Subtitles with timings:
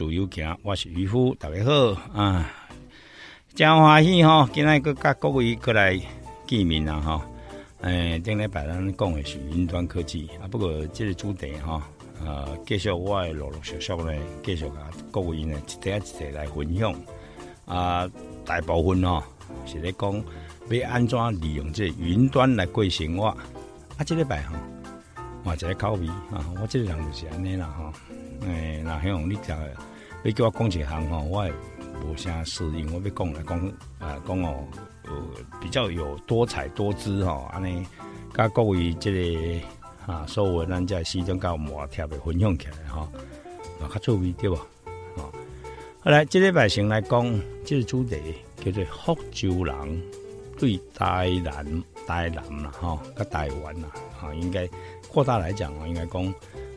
[0.00, 1.72] 自由行，我是渔夫，大家好
[2.18, 2.50] 啊！
[3.54, 6.00] 真欢喜吼，今日个甲各位过来
[6.46, 7.20] 见面啦吼。
[7.82, 11.82] 诶，顶礼拜咱讲的是云端科技啊，不过这个主题吼，
[12.24, 14.74] 呃，继续我会陆陆续续咧，继续甲
[15.10, 16.94] 各位呢一点一点来分享
[17.66, 18.08] 啊。
[18.46, 19.22] 大部分哦
[19.66, 20.24] 是咧讲
[20.70, 23.36] 要安怎利用这云端来过生活啊，
[24.06, 24.56] 这礼拜吼。
[25.42, 26.44] 我一个口味啊！
[26.60, 27.92] 我这个人就是安尼啦吼。
[28.46, 29.58] 诶，那向你讲，
[30.24, 31.52] 要叫我讲一项吼，我也
[32.04, 32.86] 无啥适应。
[32.92, 33.58] 我要讲来讲
[33.98, 34.64] 啊，讲哦，
[35.06, 35.12] 呃，
[35.60, 37.86] 比较有多彩多姿吼，安尼，
[38.34, 39.66] 甲各位这个
[40.06, 43.08] 啊，所有咱在西装甲磨贴的分享起来吼，
[43.80, 44.56] 啊，较趣味对无？
[45.16, 45.32] 好，
[46.02, 48.16] 后来这礼拜先来讲，这个主题
[48.64, 50.02] 叫做福州人
[50.58, 53.88] 对台南、台南啦，吼，甲台湾啦，
[54.20, 54.68] 啊，应该。
[55.12, 56.34] 扩大来讲哦，应该讲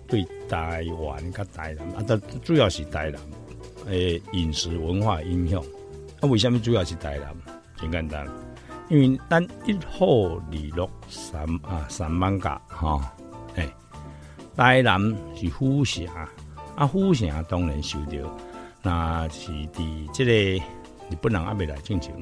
[0.08, 3.20] 对台湾跟台南啊，但主要是台南
[3.88, 5.62] 诶饮食文化影响。
[6.22, 7.36] 啊，为什么主要是台南？
[7.76, 8.26] 很简单，
[8.90, 13.14] 因为咱一户二六三啊三万家哈，
[13.56, 13.70] 诶，
[14.56, 15.00] 台南
[15.36, 16.06] 是虎城，
[16.76, 18.38] 啊虎城当然受到，
[18.82, 20.32] 那是伫这个
[21.10, 22.14] 日本人还未来进行。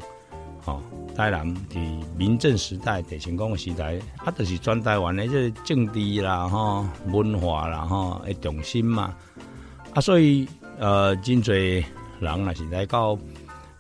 [0.66, 0.82] 哦，
[1.16, 1.80] 台南伫
[2.16, 9.14] 民政时代、地成功时代，啊，就是全台湾的这政治啦、吼文化啦、吼的中心嘛。
[9.94, 11.84] 啊，所以呃，真侪
[12.20, 13.18] 人也是来到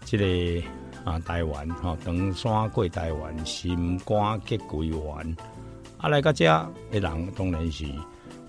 [0.03, 0.67] 这个
[1.05, 5.37] 啊台湾，吼登山过台湾，心肝结归元。
[5.99, 7.85] 啊，来到这的人当然是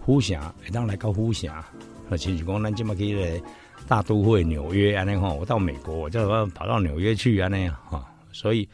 [0.01, 1.53] 虎城，会当来到虎城。
[1.55, 3.43] 啊，亲像讲咱即马去咧
[3.87, 8.09] 大都会纽约安尼吼，我到美国，我就跑到纽约去安尼哈。
[8.33, 8.69] 所以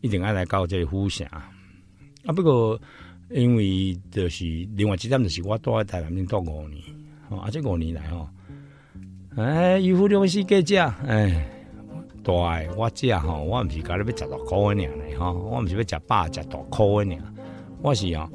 [0.00, 1.50] 一定要来到这个虎城啊！
[2.26, 2.78] 啊不过
[3.30, 4.44] 因为就是
[4.76, 6.82] 另外一点，就是我住在台南面住五年，
[7.30, 8.28] 啊，这五年来吼，
[9.36, 11.48] 哎，渔夫两世计者，哎，
[12.22, 12.32] 大
[12.76, 17.22] 我这吼，我毋是讲你要食大块的尔嘞，吼，我毋是要食饱食大块的尔，
[17.82, 18.30] 我是哦，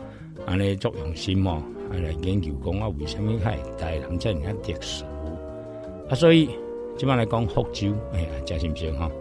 [0.45, 1.61] 安尼作用心哦，
[1.91, 5.05] 来研究讲啊，为什么喺台南这样特殊
[6.09, 6.15] 啊？
[6.15, 6.49] 所以
[6.97, 9.11] 即摆来讲福州，哎呀，真心行吼。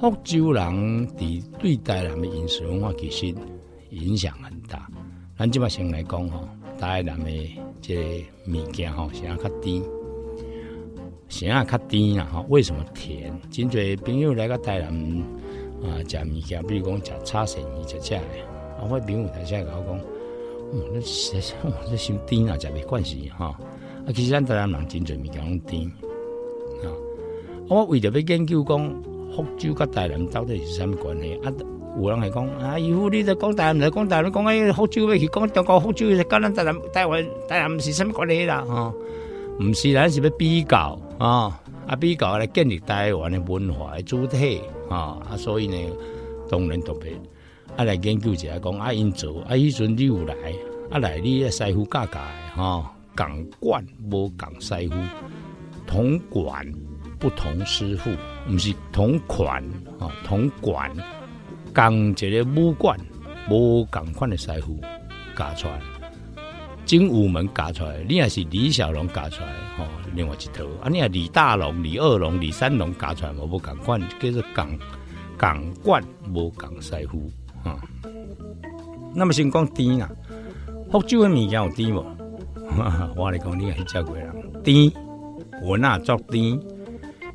[0.00, 3.34] 福州人伫对台南的饮食文化其实
[3.90, 4.88] 影响很大。
[5.36, 6.48] 咱即摆先来讲吼，
[6.78, 7.30] 台南的
[7.80, 9.82] 这物件吼，是啊较甜，
[11.28, 12.46] 是啊较甜啊吼。
[12.48, 13.36] 为什么甜？
[13.50, 14.88] 真侪朋友来个台南
[15.82, 18.18] 啊，食物件，比如讲食叉生鱼、食菜，
[18.78, 20.00] 啊，我朋友台下甲我讲，
[20.74, 23.46] 嗯，那实实我这伤甜啊，食袂惯势吼。
[23.46, 23.58] 啊，
[24.14, 25.90] 其实咱台南人真侪物件拢甜
[26.84, 26.86] 啊。
[27.68, 29.17] 我为着要研究讲。
[29.38, 31.34] 福州甲台南到底是啥物关系？
[31.44, 31.52] 啊，
[32.00, 38.64] 有人会讲啊，以后你在讲台南，在讲台南，讲哎，福州要去讲中国福州，是跟咱台南、台湾、台南是啥物关系啦？
[38.64, 38.92] 哈，
[39.60, 45.76] 毋是，咱是要比较啊，啊，比较来建立台湾的文化的主体啊，啊，所以呢，
[46.50, 47.12] 当然特别
[47.76, 50.34] 啊来研究一下，讲啊，因做啊，迄阵你有来
[50.90, 54.94] 啊来，你的师傅教教的哈，共管无共师傅，
[55.86, 56.66] 同管
[57.18, 58.10] 不同师傅。
[58.50, 59.62] 毋是同款
[60.00, 60.90] 吼，同管
[61.74, 62.98] 共一个武馆
[63.50, 64.80] 无共款的师傅
[65.36, 65.78] 教出来，
[66.86, 69.84] 精武门教出来，你也是李小龙教出来吼，
[70.14, 74.78] 另外一套啊，你啊李大龙、李二龙、李三龙教出来，无无共款，叫做共
[75.36, 77.30] 共管无共师傅
[77.62, 77.78] 哈。
[79.14, 80.10] 那么先讲甜啊，
[80.90, 82.02] 福州的物件有甜无？
[83.14, 84.90] 我来讲，你也是食过人甜，
[85.62, 86.58] 我那足甜。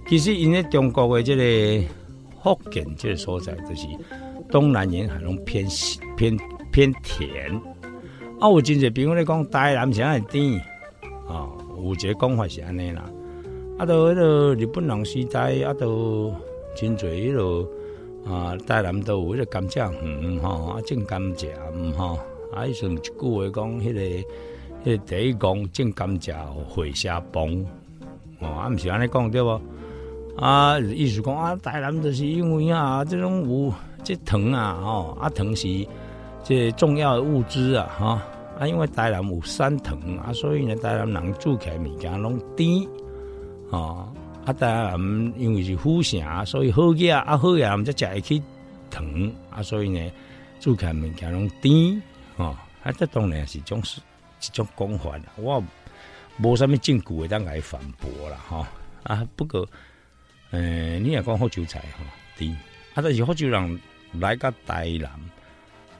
[0.05, 1.87] 其实，因为中国的这个
[2.43, 3.87] 福建这个所在，就是
[4.51, 6.37] 东南沿海拢偏西偏
[6.71, 7.49] 偏甜。
[8.39, 10.53] 啊，有真侪朋友咧讲台南是安尼甜
[11.27, 13.09] 啊，有一个讲法是安尼啦。
[13.79, 15.87] 啊，到迄个日本人时代，啊，到
[16.75, 17.67] 真侪迄落
[18.25, 21.47] 啊，台南都有迄个甘蔗园吼，啊种甘蔗
[21.95, 22.19] 吼，
[22.53, 24.25] 啊迄阵一句话讲，迄个迄
[24.85, 26.35] 个第一讲种甘蔗
[26.67, 27.65] 会下崩，
[28.41, 29.61] 哦，啊毋是安尼讲对无？
[30.35, 35.87] 啊，意思讲啊，台南就是因为啊，这种有这糖啊，吼，啊糖是
[36.43, 38.21] 这重要的物资啊，哈，
[38.59, 42.83] 啊因为台南有山糖啊，所以呢，台南人煮起来物件拢甜，
[43.69, 44.11] 哦，
[44.43, 44.99] 啊台南
[45.37, 48.41] 因为是富城，所以好嘢啊好嘢，毋则食会起
[48.89, 49.05] 糖
[49.51, 50.11] 啊，所以呢，
[50.59, 52.01] 煮起来物件拢甜，
[52.37, 54.01] 哦，啊这当然是一种是
[54.41, 55.63] 一种讲法啦，我
[56.41, 58.67] 无啥物证据会当来反驳啦，哈，
[59.03, 59.63] 啊不过。
[60.53, 62.05] 诶，你也讲福州菜吼，
[62.37, 62.47] 对，
[62.93, 63.79] 啊，但是福州人
[64.19, 65.09] 来到台南，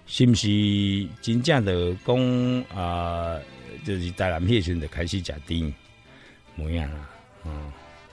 [0.06, 0.48] 是毋是
[1.24, 3.40] 真正的讲啊？
[3.84, 5.74] 就是台南迄阵就开始食甜，
[6.56, 7.10] 无影啦，
[7.42, 7.52] 哦，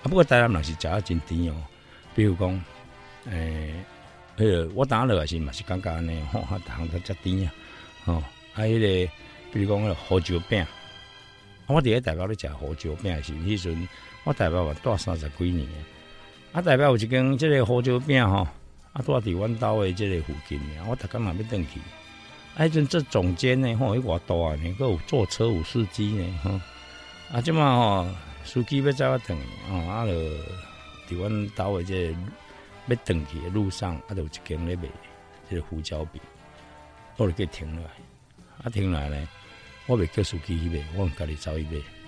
[0.02, 1.62] 啊，不过台南人是食啊真甜哦，
[2.14, 2.64] 比如讲，
[3.30, 3.74] 诶，
[4.38, 7.52] 迄个我当落也是嘛是感觉安尼吼，逐项都食甜啊，
[8.06, 8.24] 吼，啊，
[8.64, 9.12] 迄个
[9.52, 10.66] 比如讲迄个胡椒饼，
[11.66, 13.88] 我伫咧台北咧食胡椒饼是迄阵，
[14.24, 15.68] 我台北嘛住三十几年。
[16.52, 18.38] 啊，代表有一间即个胡椒饼吼，
[18.92, 21.78] 啊，住伫阮兜诶即个附近尔，我逐工嘛要转去。
[22.56, 26.60] 啊，迄阵做总监呢，吼，迄偌大呢，佮有坐车有司机呢，吼。
[27.32, 28.08] 啊，即嘛吼，
[28.44, 29.38] 司机要载我转，
[29.70, 30.04] 哦，啊，
[31.08, 32.16] 就伫阮兜诶即个
[32.88, 34.88] 要转去诶路上，啊，就有一间咧卖
[35.48, 36.20] 即个胡椒饼，
[37.16, 37.90] 我就去停落来。
[38.64, 39.28] 啊，停落来呢，
[39.86, 41.99] 我袂叫司机去买，我家己走去买。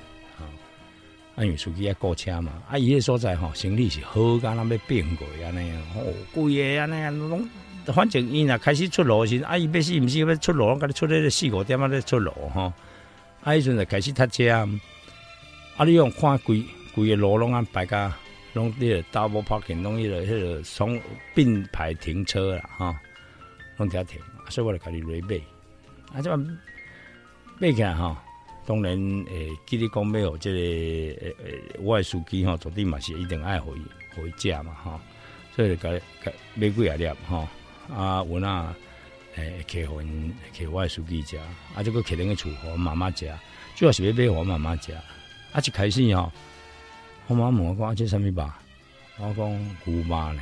[1.34, 7.49] 啊，因为司机要过车嘛，啊，伊个所在吼，生理是好，敢若要变过安尼吼，哦，贵个安尼，拢
[7.87, 12.73] 反正伊若开始出路时，啊，伊要死毋死要出路，甲你出咧四五点啊咧出路吼，
[13.43, 14.50] 啊，迄阵就开始塞车，
[15.76, 16.62] 啊，你用看规
[16.94, 18.14] 规个路拢安排甲，
[18.52, 21.00] 拢迄个 double parking，拢迄个迄个从
[21.34, 22.94] 并排停车啦，吼，
[23.79, 24.20] 拢遐停，
[24.50, 25.40] 所以我就家己来买，
[26.14, 26.29] 啊，即
[27.58, 28.14] 买起来吼。
[28.64, 28.93] 当然，
[29.26, 33.73] 诶，记你讲要互即个诶诶，我诶司机吼，昨天嘛是一定爱回
[34.14, 35.00] 回家嘛，吼，
[35.56, 35.91] 所以甲
[36.25, 37.49] 甲买几啊粒吼，
[37.93, 38.73] 啊，有那
[39.35, 40.00] 诶，客户
[40.56, 41.37] 客我诶司机食，
[41.75, 43.29] 啊，这个客人诶厝互妈妈食，
[43.75, 45.03] 主要是要买互我妈妈食，啊，
[45.61, 46.31] 一开始吼，
[47.26, 48.61] 我妈问我讲这啥物吧，
[49.19, 49.50] 我讲
[49.85, 50.41] 牛肉呢，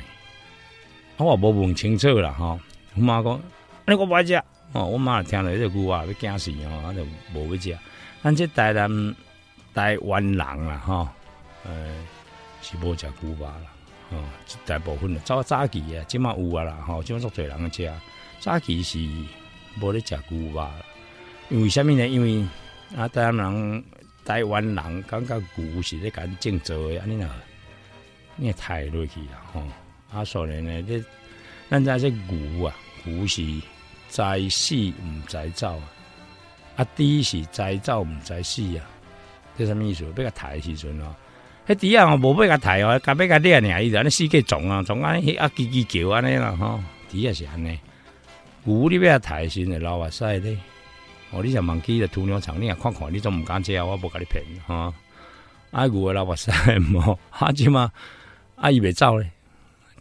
[1.17, 2.59] 啊，我无问清楚啦，吼，
[2.93, 3.41] 我妈讲，
[3.87, 4.35] 你我不爱食，
[4.73, 7.03] 哦，我妈听了这牛肉要惊死哦，啊，就
[7.33, 7.75] 无要食。
[8.23, 9.15] 咱这台南
[9.73, 11.07] 台湾人啦，吼，
[11.65, 11.91] 呃，
[12.61, 13.55] 是无食牛肉啦，
[14.11, 14.17] 吼，
[14.65, 17.91] 大部分早早期啊，即嘛有啊啦，吼，即嘛足侪人食，
[18.39, 18.99] 早期是
[19.79, 20.71] 无咧食牛肉啦。
[21.49, 22.07] 因为虾米呢？
[22.07, 22.45] 因为
[22.95, 23.83] 啊，台南人、
[24.23, 27.29] 台湾人感觉牛是咧干种做诶，安尼啦，
[28.35, 29.63] 你也太落去啦，吼。
[30.13, 31.03] 啊，所以呢，这
[31.69, 33.43] 咱在这牛啊，牛是
[34.09, 35.83] 在死毋在走啊。
[36.81, 38.81] 啊，第一是栽造毋栽死啊，
[39.55, 40.03] 这什么意思？
[40.17, 41.13] 要甲抬时阵哦，
[41.67, 47.79] 迄底下哦无要甲抬哦，甲要甲掠尔伊就安尼四界撞啊，撞安尼啊叽叽叫安尼啦吼，底下是安尼。
[48.63, 50.57] 牛你要抬时阵老哇塞咧，
[51.29, 54.91] 哦，你就忘记了屠牛场，你也看看，你总毋敢食，我无甲你骗吼。
[55.69, 57.91] 啊牛诶老哇塞无，啊即嘛
[58.55, 59.29] 啊伊袂走咧，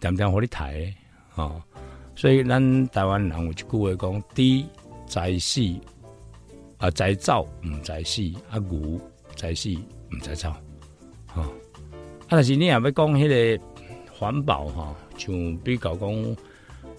[0.01, 0.95] 点点互你抬咧，
[1.35, 1.61] 吼。
[2.17, 4.67] 所以咱台湾人有一句话讲：低
[5.07, 5.61] 在死。
[6.81, 8.99] 啊，在走毋在死，啊牛
[9.37, 10.51] 在死毋在走，
[11.27, 11.43] 吼。
[11.43, 11.49] 啊，
[12.27, 13.63] 但是你也要讲迄个
[14.11, 16.37] 环保吼，像比较讲有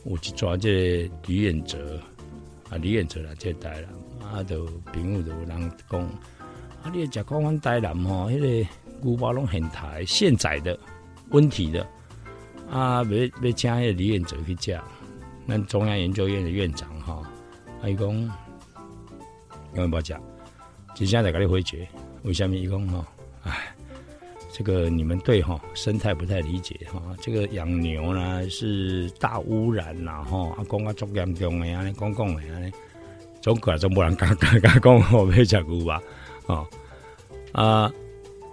[0.05, 0.69] 一撮即
[1.07, 1.99] 个李彦哲
[2.69, 3.89] 啊，李彦哲啦，即代人
[4.21, 5.99] 啊，都朋友都有人讲，
[6.83, 8.69] 啊，你食讲阮台南吼，迄个
[9.01, 10.77] 牛肉拢现台现宰的
[11.31, 11.83] 温体的，
[12.69, 14.79] 啊，要要请迄个李彦哲去食，
[15.47, 17.25] 咱中央研究院的院长吼，
[17.83, 18.31] 伊讲。
[19.73, 20.21] 永远不讲，
[20.93, 21.87] 接下来给你回绝。
[22.23, 22.55] 为什么？
[22.55, 23.05] 伊讲哈，
[23.43, 23.75] 哎，
[24.51, 27.01] 这个你们对哈生态不太理解哈。
[27.21, 32.71] 这个养牛呢是大污染呐哈，啊讲啊足严重的啊，讲讲的啊，
[33.41, 36.01] 中国就无人敢敢敢讲我要食牛吧？
[36.47, 36.67] 哦
[37.53, 37.91] 啊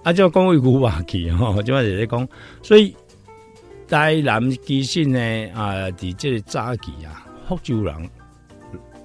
[0.05, 2.29] 啊，就讲为牛吧去哈，就话是咧讲，
[2.63, 2.95] 所以
[3.89, 5.19] 台南其实呢
[5.53, 8.11] 啊，伫这个早期啊，福州人。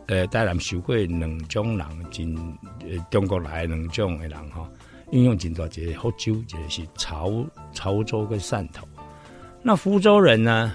[0.07, 2.35] 呃，台南受过两种人，真
[2.81, 4.69] 呃中国来两种的人哈，
[5.11, 7.31] 应用真多，一个福州，一个是潮
[7.71, 8.87] 潮州跟汕头。
[9.61, 10.73] 那福州人呢？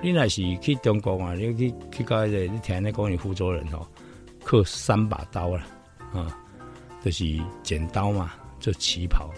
[0.00, 3.86] 你若是去中国啊，你去去个你听那讲你福州人哦，
[4.44, 5.64] 刻三把刀啦，
[6.12, 6.38] 啊，
[7.00, 7.24] 就是
[7.62, 9.28] 剪刀嘛，做旗袍；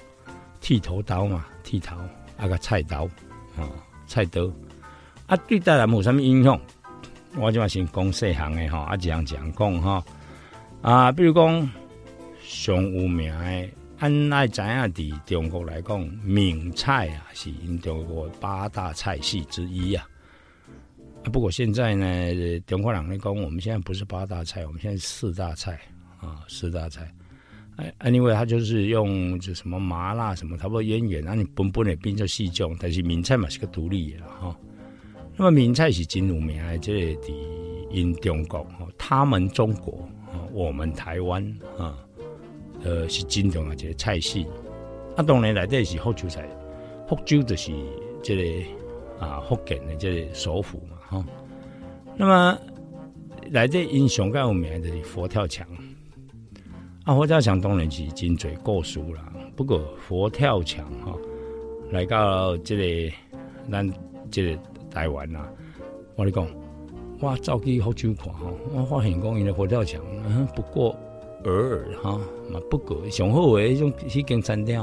[0.60, 1.96] 剃头刀嘛，剃头；
[2.36, 3.04] 啊个菜刀，
[3.56, 3.68] 啊，
[4.06, 4.50] 菜刀。
[5.26, 6.60] 啊，对台南有啥物影响？
[7.36, 10.04] 我就话先讲细行的吼，啊，一样一项讲吼。
[10.82, 11.70] 啊，比如讲
[12.42, 13.68] 上有名的，
[13.98, 20.08] 按爱知影伫中国来讲，闽菜啊是因中国八大菜系之一啊。
[21.22, 25.78] 啊，不过现在呢，中国人来讲，我们现在不是八大菜，我们现在四大菜
[26.18, 27.08] 啊，四大菜。
[27.76, 34.56] 哎，anyway，他就是用就什么麻辣什么，差不多渊源，那你本本的变做四种，但是闽菜嘛是个独立的哈。
[35.40, 37.32] 那么闽菜是真有名的，这个伫
[37.90, 41.42] 因中国哈，他们中国啊，我们台湾
[41.78, 41.96] 啊，
[42.84, 44.46] 呃是真重要一个菜系。
[45.16, 46.46] 啊，当然内底是福州菜，
[47.08, 47.72] 福州就是
[48.22, 51.24] 这个啊福建的这个首府嘛哈。
[52.18, 52.58] 那么
[53.48, 55.66] 内底因上较有名的就是佛跳墙。
[57.04, 59.32] 啊，佛跳墙当然是真侪故事啦。
[59.56, 61.16] 不过佛跳墙哈，
[61.90, 63.14] 来到这个
[63.72, 63.90] 咱
[64.30, 64.58] 这个。
[64.90, 65.38] 台湾呐，
[66.16, 66.46] 我你讲，
[67.20, 70.96] 我走去福州看吼，我发现讲因的佛跳墙，嗯，不过
[71.44, 72.20] 偶尔哈，
[72.68, 74.80] 不过上好诶，迄种迄间餐厅，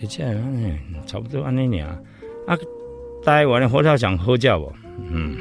[0.00, 1.88] 而且嗯，差不多安尼尔。
[2.46, 2.58] 啊，
[3.24, 4.72] 台湾的佛跳墙好食无？
[5.08, 5.36] 嗯，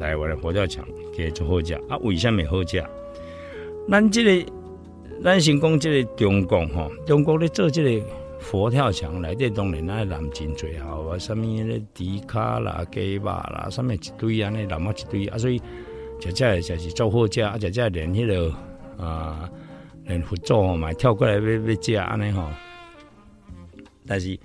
[0.00, 0.84] 台湾的佛跳墙
[1.16, 1.74] 给做好食。
[1.88, 2.84] 啊，为什么好食？
[3.88, 4.52] 咱这个，
[5.22, 8.06] 咱先讲这个中国吼，中国咧做这个。
[8.38, 15.60] 佛跳墙内底当然那南真最好啊，什么的迪卡啦、鸡巴啦，上面一堆啊，那南么一堆啊，所以
[16.20, 18.54] 食食就是做好食，啊食食连迄个
[19.04, 19.50] 啊
[20.04, 22.46] 连佛祖嘛跳过来要要食安尼吼。
[24.06, 24.38] 但是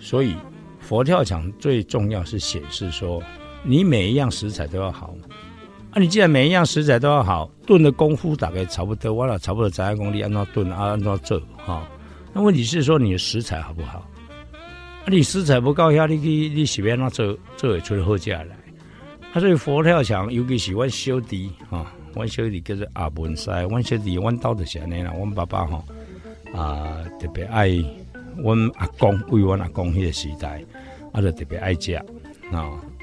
[0.00, 0.34] 所以
[0.78, 3.22] 佛跳墙最重要是显示说，
[3.64, 5.14] 你每一样食材都要好
[5.90, 5.98] 啊。
[5.98, 11.88] 你既然每一样食材都要好，炖的功夫大概差不多，我了差不多在功力按照炖啊按照做哈。
[12.34, 13.98] 那问题是说你的食材好不好？
[14.50, 18.46] 啊，你食材不够下，你去你随便那做做也出好食来。
[19.32, 25.84] 啊，所以佛跳墙，尤其是阮小弟哈，阮小弟叫做阿文西，阮小弟阮到的是安尼啦，阮爸爸哈
[26.52, 27.68] 啊特别爱，
[28.36, 30.60] 阮阿公为阮阿公迄个时代，
[31.12, 32.02] 啊就特别爱食啊，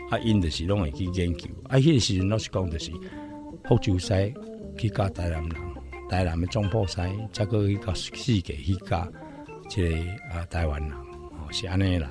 [0.10, 2.92] 啊因的是拢会去研究，啊迄个时阵老是讲就是
[3.64, 4.34] 福州西
[4.78, 5.52] 去教台南人，
[6.12, 6.98] 台南的中埔西，
[7.32, 9.08] 再过一个世界去教。
[9.70, 9.96] 这个
[10.30, 12.10] 啊，台湾人哦是安尼来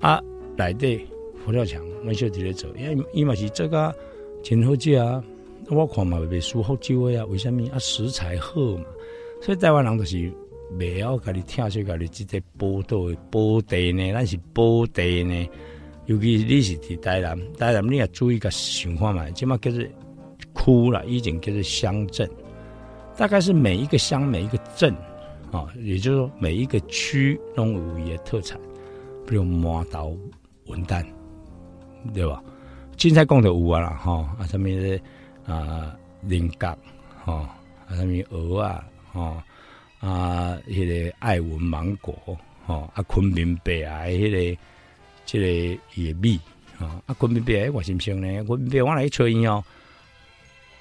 [0.00, 0.20] 啊，
[0.56, 1.06] 内底
[1.44, 3.94] 佛跳墙，阮小弟咧做，因为伊嘛是这个
[4.42, 5.22] 真好食啊。
[5.70, 7.78] 我看嘛袂输福州的啊，为什么啊？
[7.78, 8.84] 食材好嘛，
[9.40, 10.16] 所以台湾人就是
[10.76, 15.48] 袂晓甲你听说甲你即个宝岛的宝地呢，咱是宝地呢。
[16.06, 19.80] 尤其你是伫台南，台南你也注意个情况嘛，即嘛叫做
[20.56, 22.28] 区啦，已经叫做乡镇，
[23.16, 24.94] 大概是每一个乡每一个镇。
[25.52, 28.58] 啊，也就是说，每一个区都有一些特产，
[29.24, 30.18] 比如麻豆、
[30.66, 31.06] 文旦，
[32.12, 32.42] 对吧？
[32.96, 35.00] 青菜讲的有啊啦，哈啊，上面的
[35.46, 36.76] 啊，菱角，
[37.24, 37.56] 哈
[37.86, 39.44] 啊，上面鹅啊，哈
[40.00, 42.12] 啊，迄个爱文芒果，
[42.66, 44.60] 哈啊，昆明白啊，迄个
[45.24, 46.36] 这个野蜜，
[46.80, 49.62] 啊啊，昆明白我心情呢，昆明白我来吹因哦，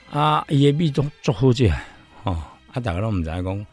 [0.10, 1.72] 啊，野蜜都做好食，
[2.24, 3.66] 哦，啊，大家都毋知讲。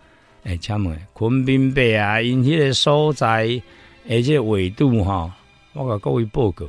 [0.43, 3.63] 哎，请问昆明白啊，因迄个所在，
[4.09, 5.31] 而且纬度哈，
[5.75, 6.65] 我甲各位报告，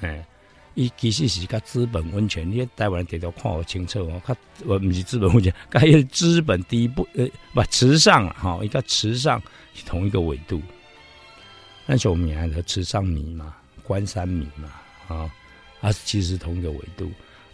[0.00, 0.26] 哎，
[0.74, 9.40] 伊其实是甲资本温泉，你台湾地图看好清楚哦，较我毋是资本温泉，甲迄个资本第一步呃，不池上哈，伊甲池上
[9.72, 10.60] 是同一个纬度，
[11.86, 13.54] 那是我们名的池上米嘛，
[13.84, 14.68] 关山米嘛，
[15.06, 15.30] 啊，
[15.80, 17.08] 啊，其实同一个纬度，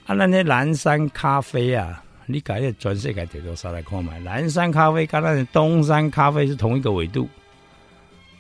[0.07, 2.03] 啊，那些蓝山咖啡啊。
[2.27, 7.29] 你改个全世界地图上来看嘛，蓝山咖啡跟那东山咖啡是同一个纬度。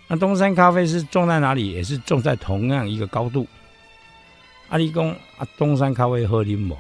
[0.08, 1.72] 那东山咖啡是种在哪里？
[1.72, 3.46] 也是种在同样一个高度。
[4.68, 6.76] 阿你讲啊，东山咖啡喝啉无？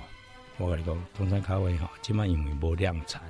[0.58, 3.20] 我跟你讲，东山咖啡哈，起码因为无量产，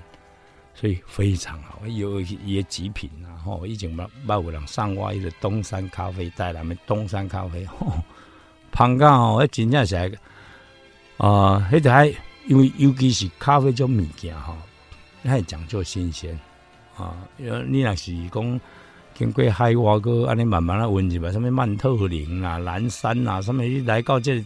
[0.74, 1.80] 所以非常好。
[1.86, 7.92] 有一些极品啊，吼，已经把把有人上挖一个东山咖啡带来，们东山咖啡，吼，
[8.72, 9.96] 胖到吼，迄真正是
[11.16, 12.14] 啊，迄台。
[12.46, 14.56] 因为尤其是咖啡种物件吼，
[15.24, 16.38] 还讲究新鲜
[16.96, 17.26] 啊！
[17.38, 18.60] 因为你若是讲
[19.14, 24.44] 经过海外个安尼慢慢啊闻一下，什么曼特林啊、蓝山啊，什么来到这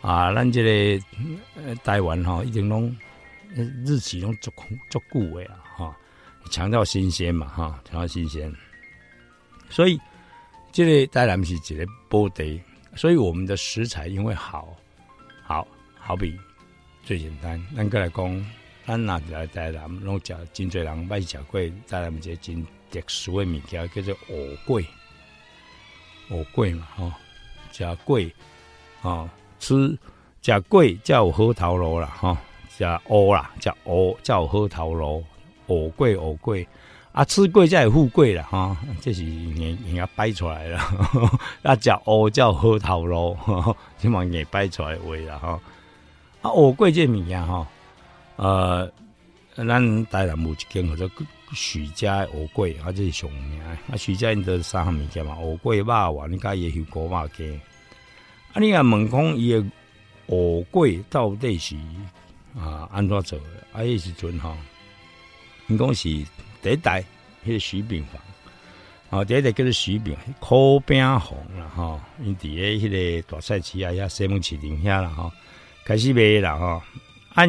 [0.00, 2.94] 啊，咱这个台湾吼，已经拢
[3.54, 4.50] 日期拢足
[4.88, 5.96] 足久的啊，哈，
[6.50, 8.52] 强调新鲜嘛，哈，强调新鲜。
[9.68, 10.00] 所以
[10.72, 12.60] 这个台南是一个宝地，
[12.96, 14.76] 所以我们的食材因为好，
[15.44, 16.36] 好好比。
[17.10, 18.46] 最简单，咱过来讲，
[18.86, 24.86] 咱拿来台南，拢食真侪人捌食过，台南一个真特殊的物件，叫做乌桂。
[26.30, 27.12] 乌桂嘛，吼，
[27.72, 28.30] 食粿，
[29.02, 29.74] 哦，吃
[30.40, 32.38] 食粿才有好头路啦，哈，
[32.68, 35.24] 食乌啦，食乌才有好头路，
[35.66, 36.64] 乌粿乌粿，
[37.10, 40.78] 啊，吃贵才会富贵啦，哈，这是人人家摆出来了，
[41.64, 43.36] 啊，食乌才有好头路，
[43.98, 45.60] 起码人摆出来话啦，哈，
[46.42, 47.66] 啊，乌粿这物件哈，
[48.36, 48.90] 呃，
[49.56, 49.66] 咱
[50.06, 51.10] 台南有一间叫做。
[51.52, 53.60] 徐家乌龟，啊，这是上名。
[53.60, 57.50] 啊，徐家因得三项物件嘛，乌龟肉丸，你家也有锅肉鸡。
[58.52, 59.70] 啊，你啊问讲伊诶
[60.28, 61.74] 乌龟到底是
[62.56, 63.36] 啊安怎做？
[63.72, 64.56] 啊，迄时阵吼，
[65.66, 66.04] 因讲是
[66.62, 67.02] 第一代
[67.44, 75.32] 迄个徐炳煌，哦，第一代叫做徐炳，烤饼红啦吼，因伫咧迄个大菜市啊，遐西门市场遐啦吼，
[75.84, 76.82] 开始卖啦吼。
[77.34, 77.48] 按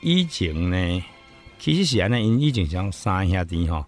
[0.00, 1.04] 以前呢。
[1.62, 3.84] 其实是安尼，因以前像三兄弟吼，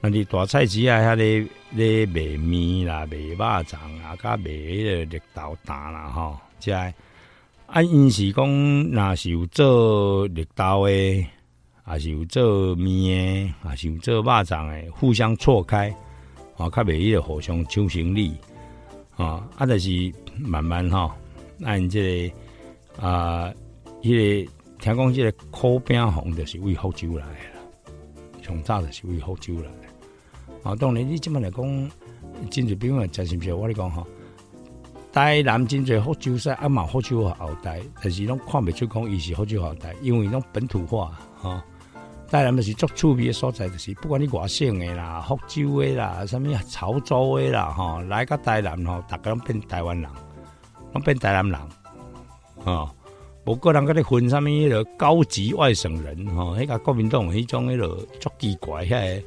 [0.00, 6.92] 那伫大菜市啊，遐咧咧卖面啦、卖肉粽啊，甲卖迄个绿豆蛋啦吼，即啊，
[7.82, 8.48] 因是讲
[8.92, 11.26] 若是有做绿豆诶，
[11.82, 15.90] 还是有做面诶，还是有做肉粽诶，互相错开，
[16.56, 18.32] 啊，较袂迄个互相抢生意，
[19.16, 21.10] 啊，啊，就是慢慢吼，
[21.64, 22.34] 按这个
[22.98, 23.52] 啊，
[24.02, 24.50] 迄个。
[24.80, 27.92] 听讲即个烤饼红就是为福州来的，
[28.42, 30.70] 从早就是为福州来的。
[30.70, 31.90] 啊，当然你这么来讲，
[32.50, 33.52] 真侪饼啊，真是不是？
[33.52, 34.02] 我你讲哈，
[35.12, 41.62] 台南真侪福州菜，啊嘛福州后代，但是拢看不出讲伊是福州后代，因为拢本土化哈。
[42.30, 50.10] 台南就是足趣味的所在，就是不管你外省的啦、福州的啦、什么潮州的啦，吼，来个台南吼，大家拢变台湾人，
[50.94, 51.60] 拢变台南人，
[52.64, 52.92] 啊。
[53.44, 57.88] 无个人甲你分啥物迄个高级外省人吼，迄个国民党迄种迄个
[58.20, 59.22] 足奇怪，遐个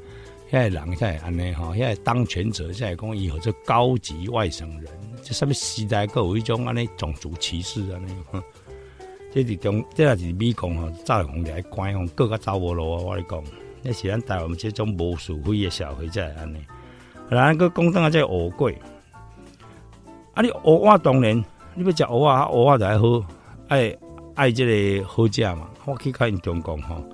[0.52, 4.88] 遐个人才安尼吼，遐个当权者才讲以后做高级外省人，
[5.24, 8.14] 这啥物时代各有一种安尼种族歧视安尼，
[9.34, 13.02] 这是中这也是美国吼，早红来关吼，各个走无路啊！
[13.02, 13.44] 我你讲，
[13.82, 16.60] 那是咱台湾这种无社会的社会才会安尼。
[17.30, 18.78] 然后个讲当啊，这乌龟，
[20.36, 21.44] 啊你乌我当然，
[21.76, 23.06] 你要食乌蛙，乌蛙才好，
[23.70, 23.96] 哎。
[24.36, 27.06] 爱即个好食嘛，我去看中国吼，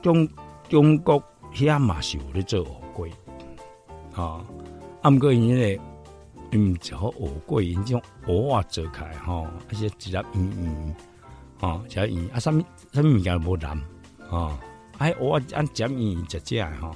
[0.00, 0.28] 中
[0.68, 1.20] 中国
[1.52, 3.10] 遐嘛是有咧做蚵龟，
[4.14, 4.40] 啊，
[5.02, 5.80] 啊毋过因咧，
[6.52, 10.96] 嗯，就好蚵龟，因种蚵啊做开吼，而且一粒圆圆，
[11.58, 13.82] 哦，只圆啊，啥物啥物物件无蓝，
[14.30, 14.56] 哦，
[14.98, 16.90] 哎，蚵啊按只圆圆只只吼，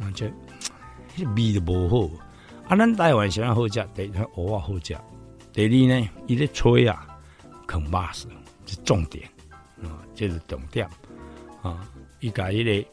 [0.00, 0.24] 啊，这
[1.14, 2.10] 迄味都无好，
[2.66, 4.96] 啊，咱台湾想好食，第一蚵仔好食，
[5.56, 7.18] 第二呢，伊咧吹啊，
[7.66, 8.28] 啃巴死。
[8.68, 9.24] 是重点
[9.80, 10.84] 啊，这是重点
[11.62, 11.88] 啊！
[12.18, 12.88] 伊家迄个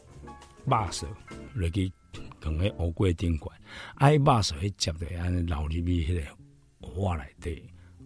[0.64, 1.04] 肉色
[1.52, 1.92] 落去
[2.40, 3.58] 放喺乌龟顶管，
[3.96, 7.60] 爱肉色去接着安尼流入去迄个碗内底，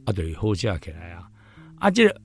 [0.06, 1.30] 啊，就好食起来啊！
[1.78, 2.20] 啊，这个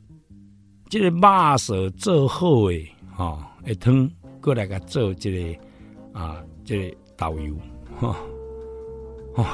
[0.88, 5.60] 这个肉色做好诶，吼，会汤过来甲做这个
[6.14, 7.60] 啊，这个豆油，
[8.00, 8.16] 吼，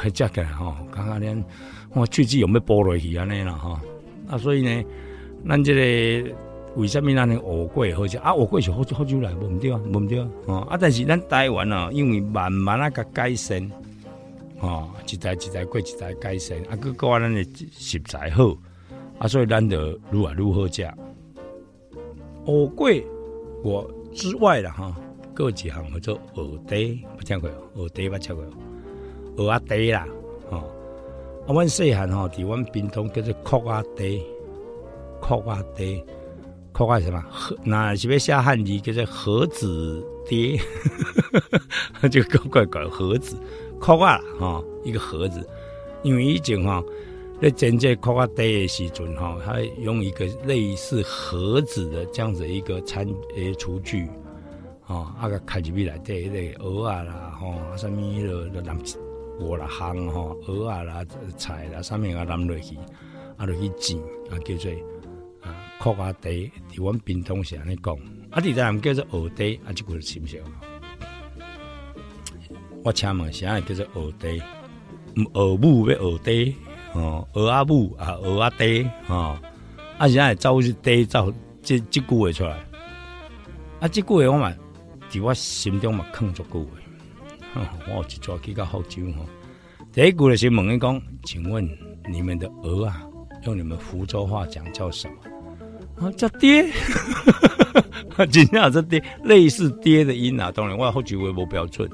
[0.03, 1.43] 食起来吼，刚刚连
[1.93, 3.79] 我喙齿有没剥落去安尼啦，吼，
[4.27, 4.83] 啊，所以呢。
[5.47, 6.35] 咱这个
[6.75, 8.35] 为什么咱的乌龟好食啊？
[8.35, 10.27] 乌龟是好好久来，无毋对啊，无毋对啊。
[10.69, 13.71] 啊，但是咱台湾啊，因为慢慢啊个改善，
[14.59, 18.53] 哦，一代一代过一代改善，啊，佮佮咱的食材好，
[19.17, 20.85] 啊，所以咱就愈来愈好食。
[22.47, 23.01] 乌龟
[23.63, 24.93] 我之外啦，哈，
[25.33, 27.49] 各几项叫做鹅底，有听过？
[27.75, 28.43] 鹅底捌吃过？
[29.39, 30.05] 鹅啊底啦，
[30.49, 30.57] 哦，
[31.47, 34.21] 啊，阮细汉吼，伫阮屏东叫做壳啊底。
[35.21, 36.01] 壳啊爹，
[36.71, 37.21] 壳啊什么？
[37.63, 40.57] 那是要写汉字叫做盒子爹，
[42.09, 43.35] 就怪怪盒子
[43.79, 45.45] 壳啊哈，一个盒子。
[46.03, 46.81] 因为以前哈，
[47.41, 54.07] 在真正壳啊爹的时阵哈，他用一个类似盒子的这样子一个餐诶厨具，
[54.87, 58.75] 啊，啊个开入去来底迄个蚵啊啦，吼，什么了南
[59.39, 61.05] 锅啦烘吼，蚵啊啦
[61.37, 62.75] 菜啦，上面啊淋落去，
[63.37, 63.97] 啊落去煎
[64.29, 64.71] 啊叫做
[65.41, 65.55] 啊。
[65.79, 67.95] 壳啊地，伫阮屏东是安尼讲，
[68.31, 70.43] 啊，伫台南叫做蚵地，啊，即句是毋是？
[72.83, 74.41] 我请问啥叫做蚵地？
[75.15, 76.55] 蚵母要蚵地，
[76.93, 79.37] 哦，蚵仔母啊，蚵仔地，哦，
[79.97, 82.57] 啊，现在走是地走，即即句话出来，
[83.79, 84.53] 啊，即句话我嘛，
[85.09, 86.83] 伫我心中嘛藏足久诶，
[87.87, 89.25] 我有一抓去到福州吼，
[89.91, 91.67] 第一句就是问伊讲，请问
[92.09, 93.01] 你们的鹅啊，
[93.43, 95.15] 用你们福州话讲叫什么？
[96.07, 96.65] 啊，叫爹，
[98.31, 100.51] 真正这爹类似爹的音啊。
[100.51, 101.89] 当然，我后句微博标准，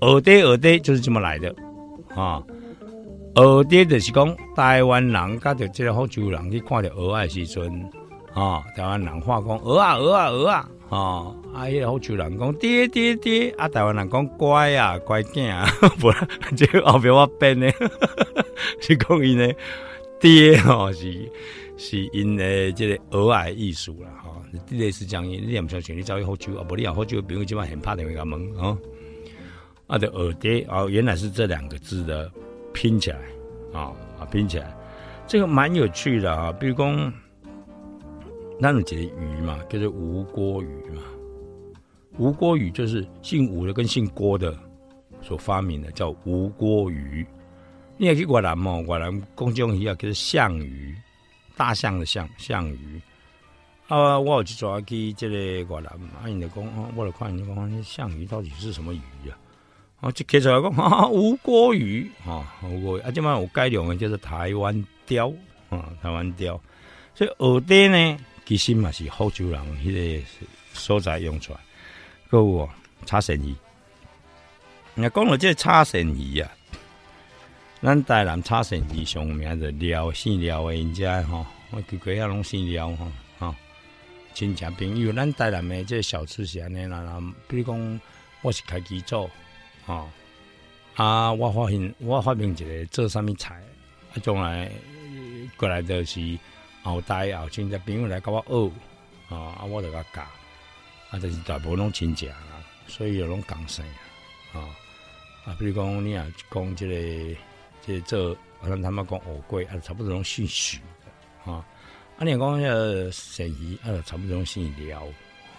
[0.00, 1.54] 耳爹耳爹就是这么来的
[2.14, 2.42] 啊。
[3.34, 7.90] 蚵嗲就是讲台湾人甲着这个福州人去看着鹅爱时阵，
[8.34, 15.66] 啊，台湾人话讲鹅啊鹅啊鹅啊，啊，啊，迄个福州人讲爹爹爹，啊，台湾人讲乖啊乖囝啊，
[16.00, 17.70] 不然即后边我变呢，
[18.80, 19.48] 是讲伊呢
[20.18, 21.30] 爹吼是
[21.76, 24.36] 是因诶即个蚵仔艺术啦，吼，
[24.70, 28.78] 类似这样，你也毋相信，你走去福州啊，无你啊福州朋友即摆很怕电话甲问哦，
[29.86, 32.30] 啊，的蚵嗲哦，原来是这两个字的。
[32.74, 33.18] 拼起来，
[33.74, 34.74] 啊啊拼起来，
[35.26, 36.50] 这个蛮有趣的啊。
[36.52, 37.12] 比如讲，
[38.58, 41.02] 那种节鱼嘛，叫做吴锅鱼嘛。
[42.18, 44.56] 吴郭鱼就是姓吴的跟姓郭的
[45.22, 47.26] 所发明的，叫吴郭鱼。
[47.96, 48.80] 你也去越南嘛？
[48.80, 50.94] 越南公种鱼啊，叫做象鱼，
[51.56, 53.00] 大象的象象鱼。
[53.88, 59.38] 啊，我有去抓去这个越南，啊，人家讲，我来看，你讲象鱼到底是什么鱼啊？
[60.00, 65.32] 哦，就开出来讲，吴郭鱼啊，吴郭鱼啊，这嘛有改良的，叫做台湾雕
[65.70, 66.60] 啊，台湾雕。
[67.14, 70.26] 所以耳钉呢，其实嘛是福州人迄个
[70.72, 71.60] 所在用出来。
[72.32, 72.68] 个有
[73.04, 73.54] 叉神鱼，
[74.94, 76.50] 那讲到这叉神鱼啊，
[77.82, 83.54] 咱台南叉神鱼上名就廖姓廖的人家吼，我几个遐拢姓廖吼，哈，
[84.32, 88.00] 亲戚朋友，咱台南的这小吃是安尼啦，比如讲
[88.40, 89.30] 我是开机做。
[89.86, 90.08] 哦，
[90.94, 91.32] 啊！
[91.32, 93.60] 我发现我发明一个做啥物菜，
[94.14, 94.70] 啊，将来
[95.56, 96.38] 过来就是
[96.82, 100.24] 后代后亲戚朋友来甲我学，啊，啊，我就甲教，
[101.12, 102.36] 啊，就是大部分拢亲戚啦，
[102.88, 103.86] 所以有拢共生
[104.52, 104.66] 啊，
[105.44, 107.36] 啊，比如讲你也讲这个，
[107.86, 111.64] 这做，像他们讲乌龟，啊，差不多拢姓许的，啊，
[112.18, 115.06] 啊，你讲迄个鳝鱼，啊，差不多拢姓廖，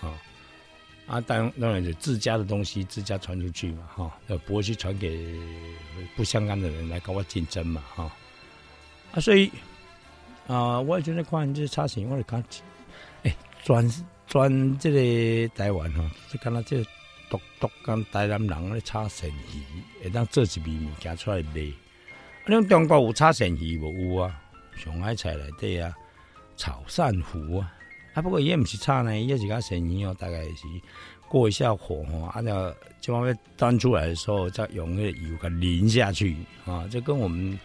[0.01, 0.19] 啊。
[1.05, 5.37] 啊，当当然就自家的东西，自家传出去嘛，哈，呃，不会去传给
[6.15, 8.09] 不相干的人来跟我竞争嘛，哈，
[9.11, 9.51] 啊，所以
[10.47, 12.41] 啊，我也觉得看这差钱，我来看，
[13.23, 13.35] 哎，
[13.65, 13.85] 专
[14.27, 16.83] 专这个台湾哈，就看到这
[17.29, 21.61] 独独跟台南人咧炒生鱼，会当做一味物件出来卖。
[22.45, 24.41] 啊，你中国有炒生鱼无有啊？
[24.75, 25.93] 上海菜内底啊，
[26.57, 27.71] 炒鳝糊啊。
[28.13, 30.65] 啊，不过伊也毋是炒呢，伊也是甲生鱼哦，大概是
[31.27, 37.59] 过一下火吼，啊，那这方面端出来的时候，再用那个油给淋下去啊，这跟我们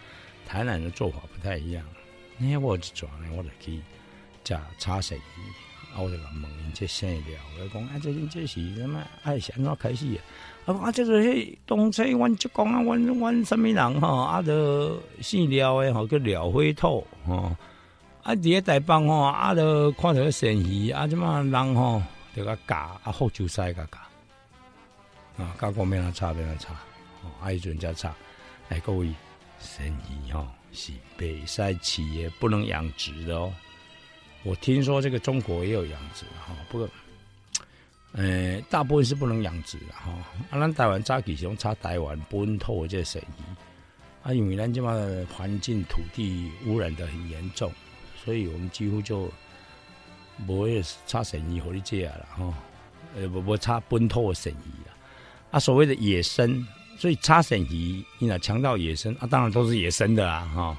[0.47, 1.83] 台南的做法不太一样。
[2.37, 3.81] 那我一转呢，我就去
[4.43, 5.41] 食炒生鱼，
[5.93, 9.03] 啊，我就甲问因这生料，我讲啊，这这是什么？
[9.23, 10.19] 哎，是安怎开始啊？
[10.65, 17.55] 啊，啊，这个迄东西，阮就讲啊，阮阮什么人吼，啊，都姓廖的吼，叫廖辉兔吼。
[18.21, 18.35] 啊！
[18.35, 22.01] 伫咧台北吼，啊，著看到生鱼，啊，即嘛人吼，
[22.35, 26.73] 著甲教啊，福州西甲教啊，教讲咩啊，差咩啊，差，
[27.41, 28.13] 啊，伊阵才差。
[28.67, 29.09] 哎，各位，
[29.59, 33.51] 生鱼吼是北塞企业不能养殖的哦。
[34.43, 36.89] 我听说这个中国也有养殖哈，不过，
[38.13, 40.11] 呃，大部分是不能养殖的哈。
[40.49, 43.43] 啊，咱台湾早期是用炒台湾本土的这生鱼，
[44.23, 44.93] 啊，因为咱即嘛
[45.35, 47.71] 环境土地污染的很严重。
[48.23, 49.31] 所以我们几乎就
[50.45, 52.53] 不会差生意和你这样了哈，
[53.15, 54.93] 呃不不差本土的生意了
[55.51, 56.65] 啊，所谓的野生，
[56.97, 60.77] 所以差生意，你那强调野生啊，当然都是野生的啊哈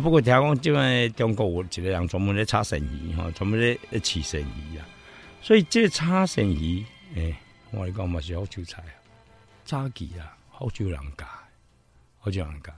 [0.00, 4.86] 不过听讲就在中国有一个人专门咧炒生意哈，专门咧饲生鱼啊，
[5.42, 6.84] 所以这炒生鱼，
[7.14, 7.34] 诶，
[7.70, 8.94] 我讲嘛是好韭菜啊，
[9.64, 11.26] 早期啊，好少人家，
[12.18, 12.72] 好少人家，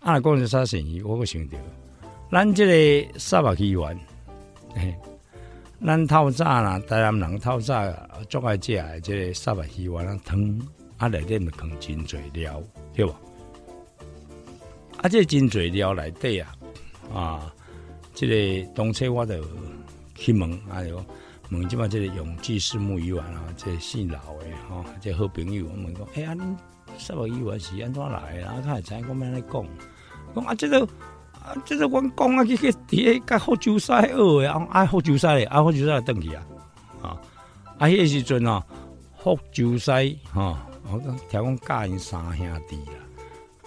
[0.00, 1.58] 啊，讲是差生意，我个想到。
[2.30, 3.98] 咱这个沙巴鱼丸，
[5.84, 7.90] 咱透早啦，台南人透早
[8.28, 10.60] 做爱食的这个沙巴鱼丸汤，
[10.98, 12.62] 啊内底咪放真侪料，
[12.94, 13.14] 对不？
[14.98, 16.54] 啊，这真侪料来底啊，
[17.14, 17.54] 啊，
[18.14, 19.42] 这个东车我就
[20.14, 21.04] 去问，啊哟，
[21.50, 26.56] 问即嘛，这个永记式木鱼丸啊，这姓老的吼，这好朋友，我问讲，哎呀，恁
[26.98, 28.42] 沙巴鱼丸是安怎来？
[28.42, 29.64] 啊，他会知讲咩来讲，
[30.34, 30.86] 讲啊，这个。
[31.40, 36.44] 啊，这个阮讲啊，去去伫个甲福州赛学的，啊，福州赛，啊，福州赛登去啊，
[37.00, 37.16] 啊，
[37.78, 38.62] 啊，迄个时阵哦，
[39.16, 42.98] 福州赛，哈，我讲听讲教因三兄弟啦，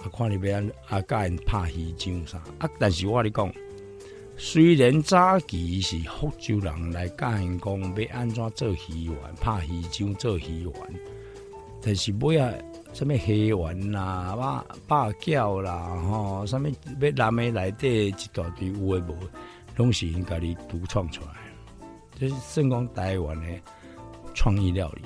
[0.02, 3.52] 啊，看你要啊教因拍鱼掌啥，啊，但是我你讲，
[4.36, 10.94] 虽然早期是福州人来教因讲要安怎做鱼丸，拍鱼掌做鱼丸，
[11.80, 12.52] 但是尾啊。
[12.94, 16.68] 什么黑丸啦、八八角啦，吼，什么
[17.00, 19.16] 要南美内底一大堆有诶无，
[19.76, 21.28] 拢是因家己独创出来。
[22.20, 23.46] 这是算讲台湾的
[24.34, 25.00] 创意料理。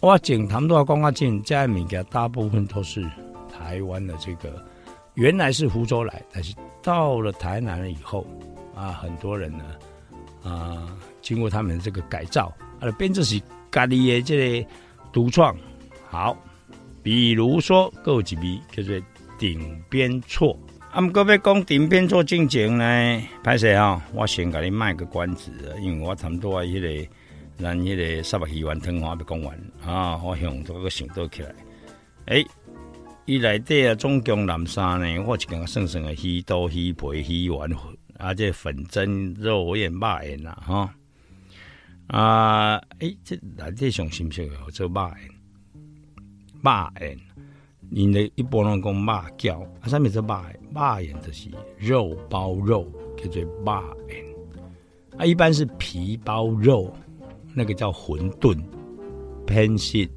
[0.00, 3.08] 我讲谈多讲啊，这这物件大部分都是
[3.58, 4.64] 台湾的这个
[5.14, 8.24] 原来是福州来，但是到了台南了以后，
[8.72, 9.64] 啊，很多人呢，
[10.44, 13.40] 啊，经过他们这个改造，啊，变成是
[13.72, 14.68] 家里的这个
[15.12, 15.56] 独创。
[16.08, 16.36] 好，
[17.02, 18.94] 比如说有一味叫做
[19.36, 20.56] 顶边错。
[20.92, 25.50] 啊，毋过要讲顶边错进前呢，拍摄啊，我先给你卖个关子，
[25.82, 27.08] 因为我差不多啊，迄个
[27.58, 31.52] 咱迄个沙白鱼丸汤我要讲完啊，我向这个想倒起来，
[32.26, 32.46] 诶。
[33.28, 37.70] 伊内底啊，总共南山呢，我一个算算的鱼肚、鱼皮、鱼丸，
[38.16, 40.94] 啊，这粉蒸肉也、肉燕啦，哈
[42.06, 45.28] 啊，诶，这内底上新鲜的做肉燕，
[46.62, 47.18] 肉燕，
[47.90, 50.34] 因为一般人讲肉饺，啊，上面做肉，
[50.72, 54.24] 肉燕就是肉包肉，叫做肉燕，
[55.18, 56.90] 啊，一般是皮包肉，
[57.52, 58.58] 那个叫馄饨、
[59.46, 60.08] 偏食，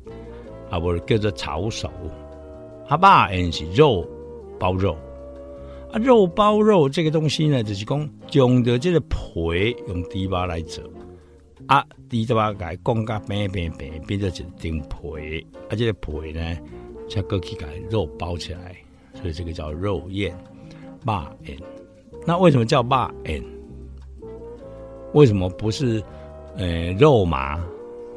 [0.70, 1.92] 啊，不叫做炒熟。
[2.98, 4.06] 啊，肉燕是肉
[4.60, 4.98] 包肉，
[5.94, 10.84] 啊，肉包肉这个东西呢，就是讲用的这个皮用猪肉来做，
[11.68, 16.58] 啊，猪肉改讲甲平平平变成一顶皮，啊，这个皮呢，
[17.10, 18.76] 才过去改肉包起来，
[19.14, 20.38] 所以这个叫肉燕、
[21.06, 21.14] 肉
[21.46, 21.58] 宴。
[22.28, 22.90] 那为什么叫肉
[23.24, 23.42] 宴？
[25.14, 26.04] 为什么不是
[26.58, 27.58] 呃肉麻？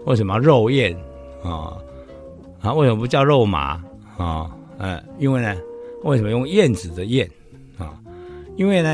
[0.06, 0.96] 为什么肉燕
[1.44, 1.78] 啊？
[2.60, 3.80] 啊，为什么不叫肉麻
[4.18, 4.50] 啊？
[4.78, 5.56] 呃，因为呢，
[6.02, 7.28] 为什么用燕子的燕
[7.78, 7.98] 啊？
[8.56, 8.90] 因为呢，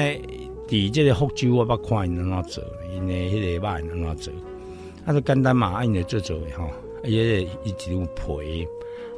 [0.69, 2.64] 底这个福州我捌看因安怎做，
[2.95, 4.35] 因为迄个肉因安怎做，
[5.05, 6.71] 啊，就简单嘛，啊，因为做做的吼，
[7.05, 8.66] 伊个一种皮，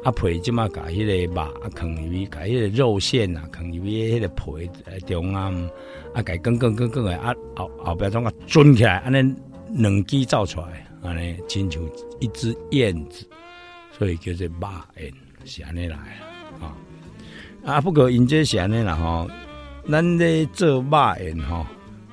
[0.04, 4.70] 啊皮即嘛甲迄个肉啊，放入去，甲迄个肉馅啊，放入去迄个皮
[5.06, 5.70] 中央，
[6.14, 9.34] 啊，甲更更更更的啊后后边种啊转起来，安尼
[9.74, 11.82] 两支造出来，安尼亲像
[12.20, 13.26] 一只燕子，
[13.98, 15.12] 所以叫做肉燕，
[15.44, 15.96] 是安尼来。
[16.60, 16.74] 啊
[17.64, 17.80] 啊！
[17.80, 19.28] 不过因这是安尼啦吼，
[19.88, 20.84] 咱咧做肉
[21.20, 21.64] 宴吼，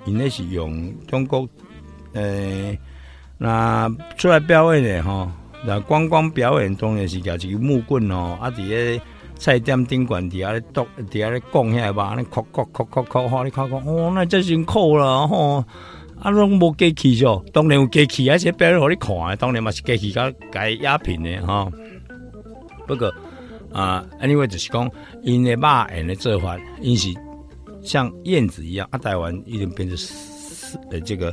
[0.06, 1.48] 因咧是用中国
[2.14, 2.80] 诶，
[3.38, 5.32] 那出来表演的吼，
[5.66, 9.02] 那观光表演当然是举一个木棍哦，啊伫咧
[9.38, 15.66] 菜店顶管伫遐咧剁，伫遐咧讲起来吧，尼敲敲敲敲敲，吼你看看，哦，那真辛苦了吼，
[16.22, 21.72] 啊拢无机器哦，当然有机器，而且表演互你看，当然嘛是机器甲改压平的吼，
[22.86, 23.12] 不过。
[23.72, 24.90] 啊，anyway 就是讲，
[25.22, 27.10] 因为肉因的做法，因是
[27.82, 31.32] 像燕子一样，啊，台湾一定变成四呃这个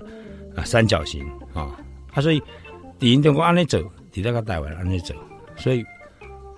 [0.55, 1.77] 啊三角形啊，
[2.13, 2.43] 啊，所以
[2.99, 5.15] 第一中国安尼走，第二个台湾安尼走，
[5.57, 5.85] 所以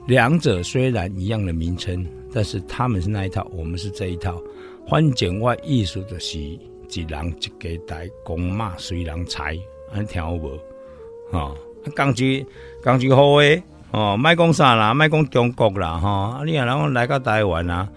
[0.06, 4.40] 两者虽然一样的名称，但是他们是那一套，我们是这一套。
[4.86, 6.60] 环境外艺术的是一
[7.06, 9.58] 人一个台，公马随人裁，
[9.92, 10.58] 安听有无？
[11.36, 11.54] 啊，
[11.94, 12.44] 钢锯
[12.82, 13.62] 钢锯好诶。
[13.90, 14.92] 哦，卖讲啥啦？
[14.92, 16.42] 卖讲中国啦，哈！
[16.44, 17.88] 你啊，然后来到台湾啊，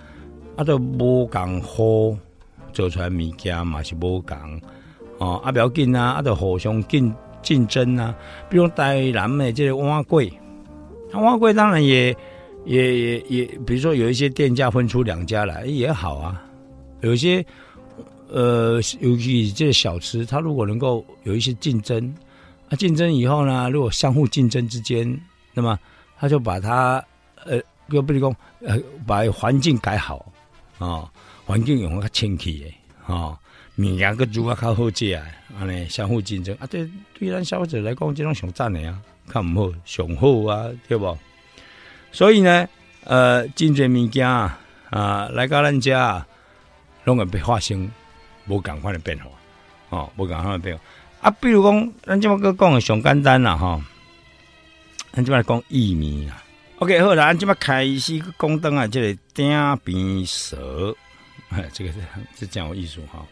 [0.56, 2.18] 啊，都无共好
[2.72, 4.38] 做出来物件嘛是无共
[5.18, 8.16] 哦，啊，不要紧啊，啊，都互相竞竞争啊。
[8.50, 10.32] 比如台南的这个碗粿，
[11.12, 12.16] 碗粿当然也
[12.64, 16.42] 也也也，比如说有一些店家分出两家来也好啊。
[17.02, 17.46] 有些
[18.30, 22.16] 呃，尤其这些小吃，它如果能够有一些竞争
[22.70, 25.20] 啊，竞争以后呢，如果相互竞争之间。
[25.54, 25.78] 那么
[26.20, 27.04] 他就把它
[27.46, 30.26] 呃，又不如讲呃，把环境改好
[30.78, 31.10] 啊，
[31.46, 33.38] 环境用较清气的啊，
[33.78, 35.26] 物件个煮啊较好食啊，
[35.60, 41.18] 安尼相互竞争啊，对对咱消费者来讲，这种上赞的啊，看唔好上好啊，对不？
[42.12, 42.68] 所以呢，
[43.04, 46.26] 呃，真侪物件啊，来到咱家，
[47.04, 47.90] 拢会被发生
[48.48, 49.26] 无共款的变化，
[49.90, 50.84] 哦，无共款的变化
[51.22, 53.82] 啊，比如讲，咱这么个讲的上简单啦，哈。
[55.14, 56.42] 咱即摆讲薏米啊
[56.78, 60.96] ，OK 好啦，咱即摆开始讲灯啊， 这个顶边蛇，
[61.50, 62.00] 哎，这个是
[62.40, 63.26] 是讲有艺术哈，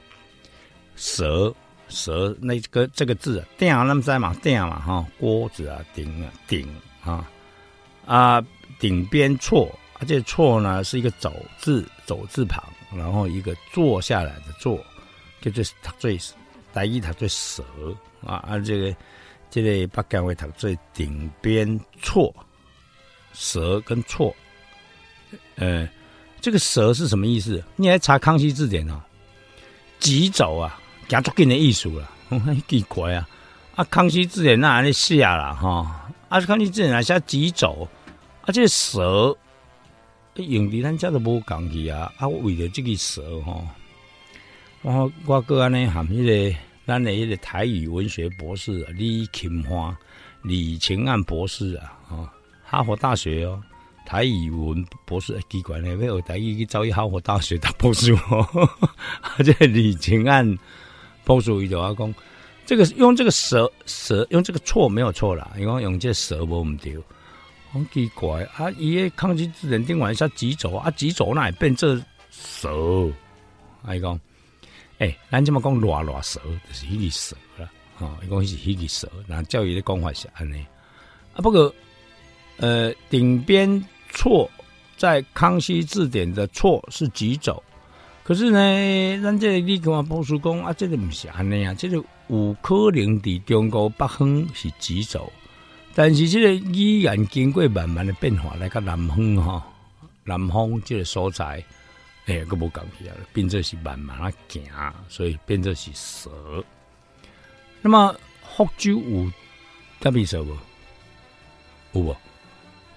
[0.97, 1.55] 蛇
[1.87, 6.67] 蛇那个这个字顶那么在嘛顶嘛哈，锅子啊顶啊顶
[7.01, 7.25] 啊
[8.05, 8.45] 啊
[8.77, 12.61] 顶边错，啊这错呢是一个走字走字旁，
[12.93, 14.77] 然后一个坐下来的坐，
[15.39, 16.19] 就这是它最
[16.73, 17.63] 第一它最蛇
[18.25, 18.93] 啊啊这个。
[19.51, 22.31] 这个北京话读最顶边错，
[23.33, 24.35] 蛇跟错，
[25.55, 25.89] 呃，
[26.39, 27.63] 这个蛇是什么意思？
[27.75, 29.01] 你来查康熙字典哦，
[29.99, 32.07] 急走啊，加足紧的艺术了，
[32.69, 33.27] 奇怪啊！
[33.75, 37.87] 啊，康熙字典那安尼写啦哈，啊，康熙字典那写急走，
[38.43, 39.35] 啊，这蛇
[40.35, 43.65] 用的咱家都无讲去啊，啊，为了这个蛇哈，
[44.83, 46.55] 我我个安尼含迄个。
[46.89, 49.95] 咱的一个台语文学博士李清花、
[50.41, 53.61] 李清岸博士啊，哈，哈佛大学哦，
[54.07, 58.43] 台语文博士机关呢，要台语去找一哈佛大学读博士哦。
[59.37, 60.57] 而 且李清案
[61.23, 62.11] 博士伊就阿讲，
[62.65, 66.97] 这个用这个蛇蛇用这个错没有错啦，因为用这蛇无唔对。
[67.71, 68.67] 好奇怪啊！
[68.79, 70.89] 伊个康熙字典顶完下几走啊？
[70.89, 71.95] 几走那也变这
[72.31, 72.67] 蛇？
[73.87, 74.19] 伊讲，
[74.99, 77.69] 诶，咱这么讲乱乱蛇，就是迄个蛇啦。
[77.99, 80.65] 哦，伊讲是迄个蛇，那教育的讲法是安尼。
[81.33, 81.73] 啊，不过，
[82.57, 84.49] 呃，顶边错
[84.97, 87.63] 在康熙字典的错是几走？
[88.23, 91.95] 可是呢，咱这你跟我报书讲啊，这个不是安尼啊，这个
[92.27, 95.31] 有可能伫中国北方是几走？
[95.95, 99.65] 但是这个语言经过慢慢的变化，来个南方哈，
[100.23, 101.63] 南方这个所在，
[102.29, 104.61] 哎，个无讲起来，变作是慢慢啊行，
[105.07, 106.29] 所以变作是蛇。
[107.81, 108.15] 那么
[108.55, 109.31] 福州有
[109.99, 110.55] 特别蛇无？
[111.93, 112.15] 有无？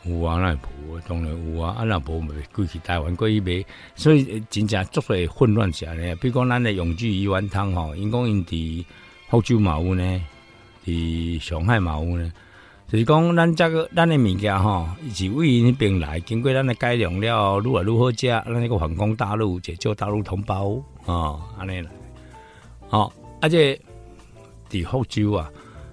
[0.05, 0.55] 有啊，那
[0.87, 3.64] 无当然有啊，啊那无咪过去台湾过去买，
[3.97, 6.14] 所以真正足侪混乱起来。
[6.16, 8.85] 比如讲，咱的永聚鱼丸汤吼，因讲因伫
[9.31, 10.23] 福州嘛有呢，
[10.85, 12.31] 伫上海嘛有呢。
[12.92, 18.26] 就是讲，咱这个咱的物件吼，是为因边来，经过咱的改良了，愈来愈好食。
[18.28, 20.76] 咱那个反攻大陆，解救大陆同胞
[21.07, 21.90] 啊，安尼来。
[22.88, 23.81] 好，而且
[24.68, 25.50] 伫福州啊，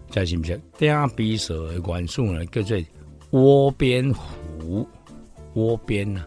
[0.09, 0.59] 在是不是？
[0.77, 2.77] 顶比蛇的元素呢，叫做
[3.29, 4.85] 窝边虎，
[5.53, 6.25] 窝边呐，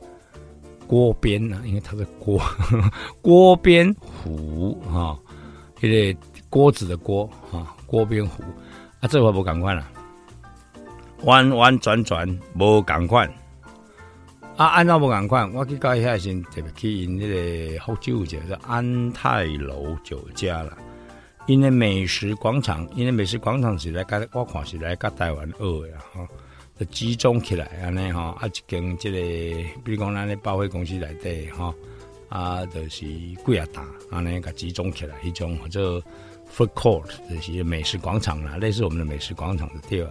[0.87, 2.41] 锅边呐，因为它是锅，
[3.21, 5.19] 锅边虎哈，
[5.79, 8.43] 迄个锅子的锅啊，锅边虎
[9.01, 9.87] 啊，这我不赶快了。
[11.25, 13.33] 弯弯转转无共款，
[14.57, 20.77] 啊，按照无共款，我去介绍先，特别去因迄个福州叫安泰楼酒家啦。
[21.47, 26.29] 因为美食广场，因为美食广场是来甲我看是来甲台湾学的哈，
[26.79, 29.17] 就集中起来安尼哈，啊，一间即个，
[29.85, 31.73] 比如讲咱的百货公司内底哈，
[32.29, 36.01] 啊，就是几啊大安尼甲集中起来，一种或者
[36.53, 40.11] food court，就是美食广场啦，类似我们的美食广场的地方。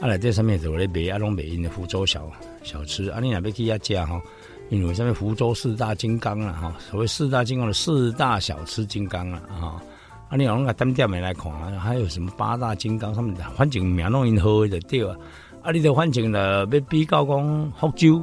[0.00, 2.30] 啊，来这上面就咧卖啊，拢卖因的福州小
[2.62, 3.08] 小吃。
[3.10, 4.20] 啊，你若要去遐食吼，
[4.68, 9.82] 因为上面福州四大金刚啦，哈，所谓四大金刚的四大小吃金刚啦，哈。
[10.28, 15.16] 啊，你用个单店面来看，还有什么八大金刚，他们反正名拢因好就对啊。
[15.62, 18.22] 啊，你就反正了要比较讲福州、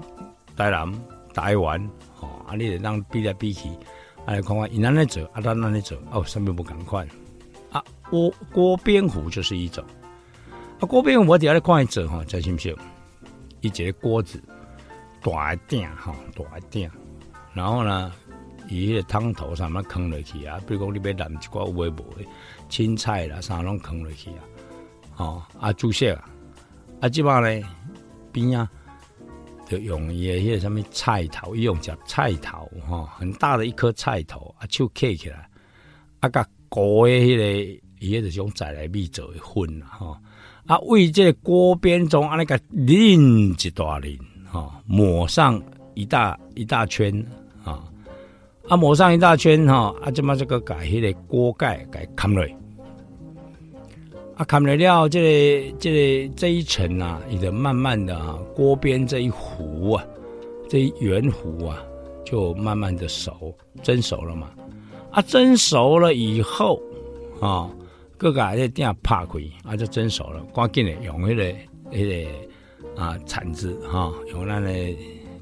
[0.58, 0.92] 台南、
[1.34, 3.70] 台湾，吼，啊，你得让比来比去，
[4.26, 7.08] 啊，来看看因安尼做，啊，咱安尼做，哦，上面不赶快。
[7.72, 9.82] 啊，锅锅边糊就是一种。
[10.82, 12.76] 啊，锅边我底下咧看伊做吼，知是毋是？
[13.62, 14.42] 伊一个锅子
[15.22, 16.90] 大鼎吼，大鼎，
[17.54, 18.12] 然后呢，
[18.68, 22.26] 伊迄个汤头上面坑落去啊，比如讲你要淋一寡微波的
[22.68, 24.42] 青菜啦，啥拢坑落去啊，
[25.14, 26.28] 吼啊，煮色啊，
[27.00, 27.64] 啊，即摆咧
[28.32, 28.68] 边啊，
[29.68, 35.48] 就用伊的迄个什么菜头，伊用只菜头吼，很大的一颗菜头啊，手刻起来，
[36.22, 40.18] 啊，甲锅的迄个伊迄个用再来米做的粉啦，吼。
[40.68, 44.18] 啊，为这锅边中啊那个淋一大淋，
[44.50, 45.62] 哈，抹上
[45.96, 47.12] 一大一大圈，
[47.66, 47.84] 啊，
[48.70, 52.46] 啊抹上一大圈，哈，啊，就把这个改迄个锅盖给砍落，
[54.36, 55.92] 啊，砍了了，这个这
[56.28, 60.06] 个这一层啊，你的慢慢的啊，锅边这一糊啊，
[60.70, 61.78] 这一圆糊啊，
[62.24, 64.52] 就慢慢的熟，蒸熟了嘛，
[65.10, 66.80] 啊，蒸熟了以后，
[67.42, 67.70] 啊。
[68.22, 70.46] 各个迄鼎拍开，啊就蒸熟了。
[70.54, 71.44] 赶紧的用迄个
[71.90, 72.24] 迄
[72.94, 74.72] 个啊铲子哈，用咱的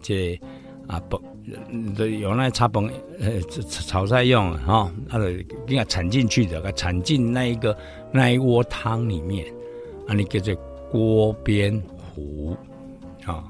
[0.01, 0.39] 这
[0.87, 1.21] 啊崩，
[2.21, 2.89] 用那插崩
[3.19, 5.25] 呃炒菜用哈，啊就
[5.67, 7.77] 给它铲进去的，给铲进那一个
[8.13, 9.45] 那一锅汤里面，
[10.07, 10.55] 啊你叫做
[10.89, 12.55] 锅边糊
[13.25, 13.43] 啊。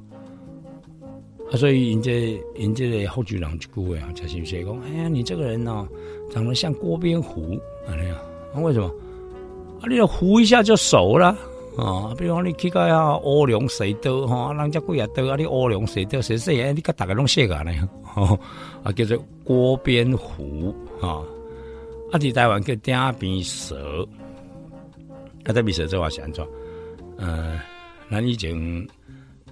[1.51, 2.11] 啊，所以人家
[2.55, 5.87] 人家的后局长就句话啊，才是说讲，哎呀，你这个人呢，
[6.31, 7.53] 长得像锅边糊
[7.85, 8.17] 啊那样，
[8.63, 8.91] 为什么？
[9.81, 11.27] 啊，你要糊一下就熟了
[11.77, 12.13] 啊！
[12.17, 17.71] 比如讲你去个呀乌龙水刀哈，人家贵啊刀啊，你乌龙水刀谁谁哎，你个大概拢写个呢？
[18.83, 21.23] 啊，叫做锅边糊啊！
[22.11, 24.05] 啊，伫台湾叫鼎边蛇，
[25.45, 26.45] 啊，鼎边蛇这话是安怎？
[27.17, 27.57] 呃，
[28.11, 28.53] 咱以前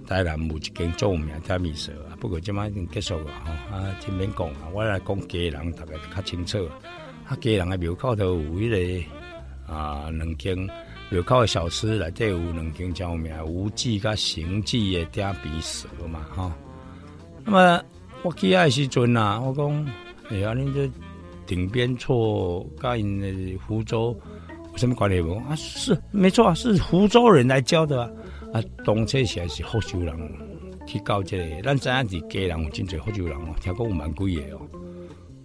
[0.06, 6.58] 台南有一间著名鼎边蛇啊，不过即摆已经结束了吼啊，前面讲啊，我来讲家人大概较清楚
[7.26, 9.17] 啊，家人的庙口头有迄个。
[9.68, 10.56] 啊，两间
[11.10, 16.56] 庙口的小吃内底有两间叫名无忌甲行记的鼎鼻蛇嘛，哈。
[17.44, 17.82] 那么
[18.22, 19.86] 我去的时阵啊，我讲，
[20.30, 20.90] 哎呀，恁这
[21.46, 24.18] 顶边错甲因的福州
[24.72, 25.36] 有什么关系无？
[25.48, 28.10] 啊，是没错啊，是福州人来教的啊。
[28.52, 30.14] 啊，东车起来是福州人
[30.86, 34.60] 去到这个，咱知影伫家人有真侪福州人哦，听讲有万几个哦。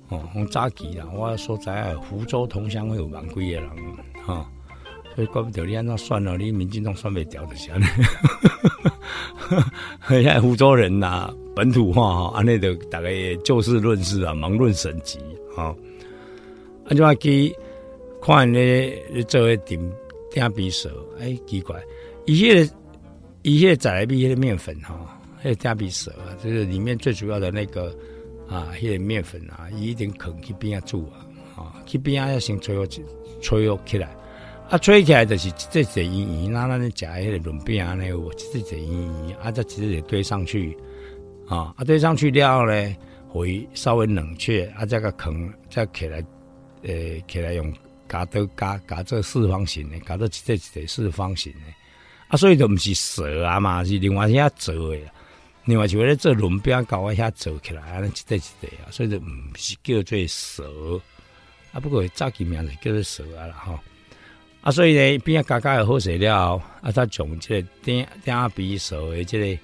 [0.09, 3.69] 哦，从早期啦，我所在，福州同乡会有蛮贵的人
[4.25, 4.49] 哈，
[5.15, 7.85] 所以怪不得你安怎算了，你民进党算袂掉的安尼。
[10.07, 15.19] 现在福州人呐，本土化哈，安尼就大概就事论事啊，忙论省级
[15.55, 15.75] 啊。
[16.85, 17.53] 啊，就话去
[18.21, 19.91] 看咧，做为顶
[20.31, 21.81] 顶比蛇，哎，奇怪，
[22.25, 22.69] 一些
[23.41, 27.95] 一些仔来比的面粉哈，还有顶比蛇啊，就是里面最主要的那个
[28.49, 32.85] 啊，迄个面粉啊，一定肯去边啊煮啊，啊，去边啊要先吹好
[33.43, 34.09] 吹起来，
[34.69, 38.89] 啊，吹起来就是这这圆圆，那那你食迄个润饼啊，那有这这圆
[39.27, 40.75] 圆，啊，再直接堆上去，
[41.47, 42.95] 啊，啊堆上去了后呢，
[43.27, 46.23] 会稍微冷却，啊，这个坑再起来。
[46.85, 46.91] 呃，
[47.29, 47.73] 起来用
[48.09, 51.59] 夹刀夹夹做四方形的，夹做这这四方形的，
[52.27, 54.99] 啊，所以就毋是蛇啊嘛，是另外一下做的，
[55.63, 59.21] 另外就为了做轮边搞一下做起来，啊，一对一对啊，所以就毋
[59.55, 61.01] 是叫做蛇，
[61.73, 63.77] 啊，不过早期名字叫做蛇啊啦吼，
[64.61, 69.61] 啊，所以呢，边啊夹夹好食了，啊，他从这个顶顶鼻蛇的这个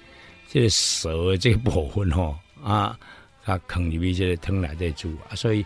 [0.50, 2.98] 这个蛇的这个部分吼，啊，
[3.46, 5.64] 啊，坑里面这个汤来在煮啊，所以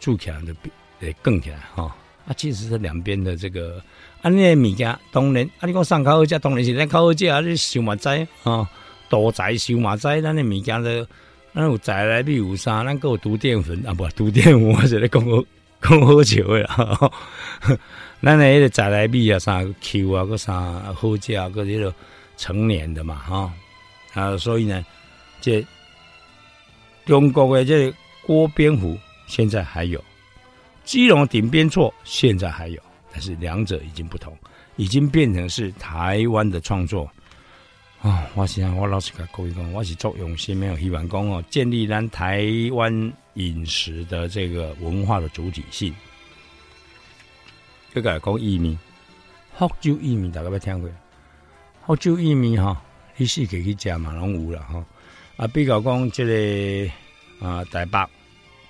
[0.00, 0.70] 煮起来就比。
[1.00, 2.32] 得更起来哈啊！
[2.34, 3.82] 其实是两边的这个
[4.22, 8.66] 啊，那物件当然啊，你讲上烤好食，当然是咱烤好食啊，你烧马仔啊，
[9.10, 11.06] 多仔烧马仔，咱的物件都
[11.52, 15.22] 咱有仔来比有啥，咱有毒淀粉啊，不毒淀粉，我是咧讲
[15.84, 17.10] 讲好笑的哈。
[18.22, 20.54] 咱那迄个仔来比啊，啥 Q 啊，个啥
[20.94, 21.94] 好食啊，个迄个
[22.36, 23.52] 成年的嘛哈
[24.14, 24.84] 啊，所以呢，
[25.40, 25.64] 这
[27.04, 27.94] 中国的这
[28.26, 30.02] 锅边虎现在还有。
[30.84, 32.78] 基隆顶边错现在还有，
[33.10, 34.36] 但是两者已经不同，
[34.76, 37.10] 已经变成是台湾的创作
[38.02, 38.26] 啊！
[38.34, 45.94] 我想我老实讲，各位讲，我是作用心，没有希望讲哦，建立咱台湾饮食的这个文化的主体性。
[47.92, 48.78] 这个讲薏米，
[49.56, 50.90] 福州薏米大家要听过？
[51.86, 52.82] 福州薏米哈，
[53.16, 54.84] 你是可以去食嘛，拢有了哈。
[55.36, 56.92] 啊，比较讲这个
[57.46, 57.98] 啊，台北。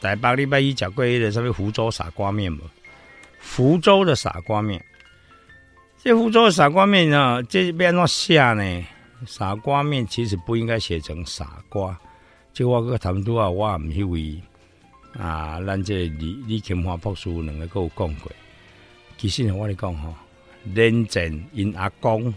[0.01, 2.61] 台北礼拜一讲过一的，什么福州傻瓜面嘛？
[3.39, 4.85] 福州的傻瓜面，
[6.03, 7.43] 这福州的傻瓜面呢？
[7.45, 8.87] 这边怎写呢？
[9.27, 11.99] 傻瓜面其实不应该写成傻瓜。
[12.53, 14.43] 就我个他们都啊，我唔以为
[15.19, 18.33] 啊，咱这李李清华博士两个有讲过。
[19.17, 20.15] 其实，我嚟讲哈，
[20.65, 22.33] 连正因阿公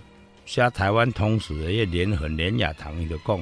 [0.45, 3.41] 写台湾通史的，一连横连雅堂，伊就讲，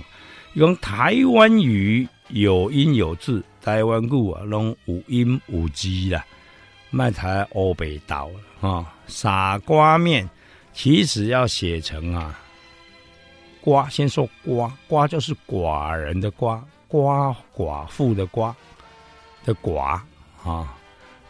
[0.54, 3.44] 用台湾语有音有字。
[3.62, 6.24] 台湾语啊，拢有音有字啦，
[6.92, 8.30] 卖台欧北道
[8.62, 10.30] 啊，傻瓜面
[10.72, 12.40] 其实要写成啊，
[13.60, 18.56] 瓜先说瓜，瓜就是寡人的瓜，瓜寡妇的瓜
[19.46, 20.02] 的寡
[20.44, 20.76] 啊，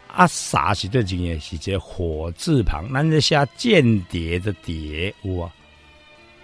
[0.08, 5.48] 啊傻是对经验是这火字旁，那你下间谍的谍哇，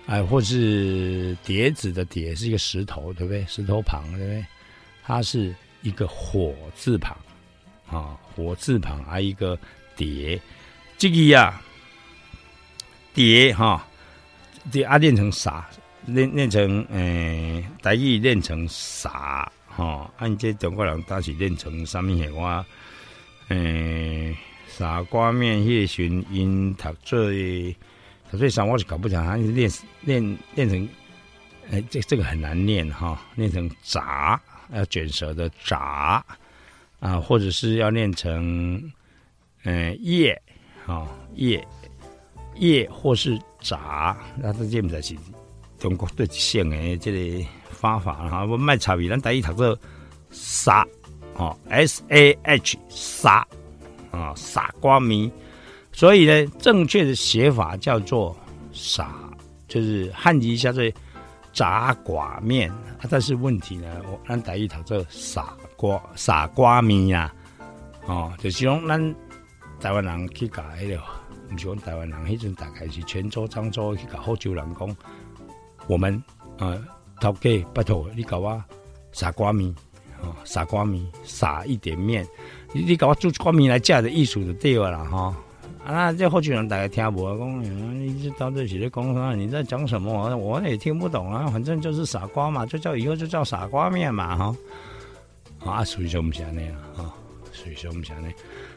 [0.07, 3.45] 哎，或是碟子的碟是一个石头，对不对？
[3.47, 4.45] 石头旁，对不对？
[5.03, 5.55] 它是。
[5.85, 7.17] 一个火字旁，
[7.91, 9.59] 啊，火字旁还一个
[9.97, 10.41] 碟，
[10.97, 11.61] 这个呀，
[13.13, 13.85] 碟哈，
[14.71, 15.69] 叠啊练成啥？
[16.07, 19.51] 练练成诶，台语练成傻？
[19.77, 22.65] 哈，按这中国人当时练成什么嘢话？
[23.49, 24.37] 诶，
[24.69, 27.77] 傻瓜面迄群因读最
[28.31, 29.71] 读最上，我是搞不讲，还是练
[30.03, 30.89] 练练成，
[31.71, 34.41] 诶，这这个很难念哈，练成杂。
[34.73, 36.25] 要卷舌的杂
[36.99, 38.91] 啊，或者是要念成
[39.65, 40.41] 嗯叶
[40.87, 41.63] 啊叶
[42.55, 45.15] 叶或是杂，那这基本上是
[45.79, 47.45] 中国最现的这个
[47.83, 48.45] 方法哈。
[48.47, 49.77] 我卖茶米，咱第一读做
[50.31, 50.87] 沙
[51.35, 53.47] 哦，S A H 沙
[54.13, 55.31] 啊傻瓜咪，
[55.93, 58.35] 所以呢，正确的写法叫做
[58.73, 59.11] 傻，
[59.67, 60.93] 就是汉字下这。
[61.55, 67.31] 杂寡面，啊，但是问题呢，我咱第一读做傻瓜傻瓜面呀，
[68.07, 69.15] 哦，就是讲咱
[69.79, 70.97] 台湾人去搞迄个，
[71.51, 74.97] 唔是讲台湾人，迄阵大概是泉州、漳州去搞福州人讲，
[75.87, 76.25] 我们
[76.57, 76.83] 呃，
[77.23, 78.63] 头家拜托你搞我
[79.13, 79.73] 傻瓜面，
[80.21, 82.27] 哦，傻瓜面，撒一点面，
[82.73, 85.35] 你你搞我做瓜面来嫁的艺术就对了哈。
[85.85, 89.35] 啊，这后续人大家听不懂，你到这起的讲啥？
[89.35, 90.37] 你在讲什么？
[90.37, 91.47] 我也听不懂啊。
[91.47, 94.57] 反正就是傻瓜嘛，就叫以后就叫傻瓜面嘛，哈。
[95.65, 97.15] 啊，属于什么想那样啊？
[97.53, 98.29] 属于什么想那？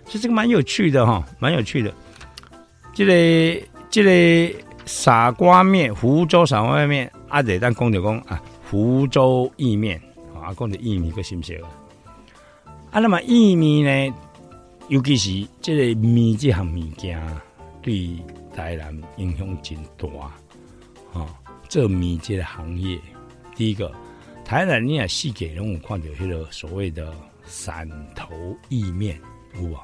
[0.05, 1.91] 其实这个蛮有趣的哈，蛮有趣的。
[2.93, 10.01] 这个这个傻瓜面，福州傻瓜面，啊，对，咱讲就讲啊，福州意面
[10.33, 11.61] 啊，讲的意面个新鲜
[12.91, 14.15] 啊，那么意面呢，
[14.87, 17.21] 尤其是这个面这项物件，
[17.81, 18.23] 对
[18.55, 20.07] 台南影响真大
[21.19, 21.27] 啊。
[21.67, 22.97] 这面这个行业，
[23.53, 23.91] 第一个，
[24.45, 27.13] 台南你也细给人我看到迄个所谓的
[27.49, 28.33] 汕头
[28.69, 29.19] 意面，
[29.61, 29.83] 有啊。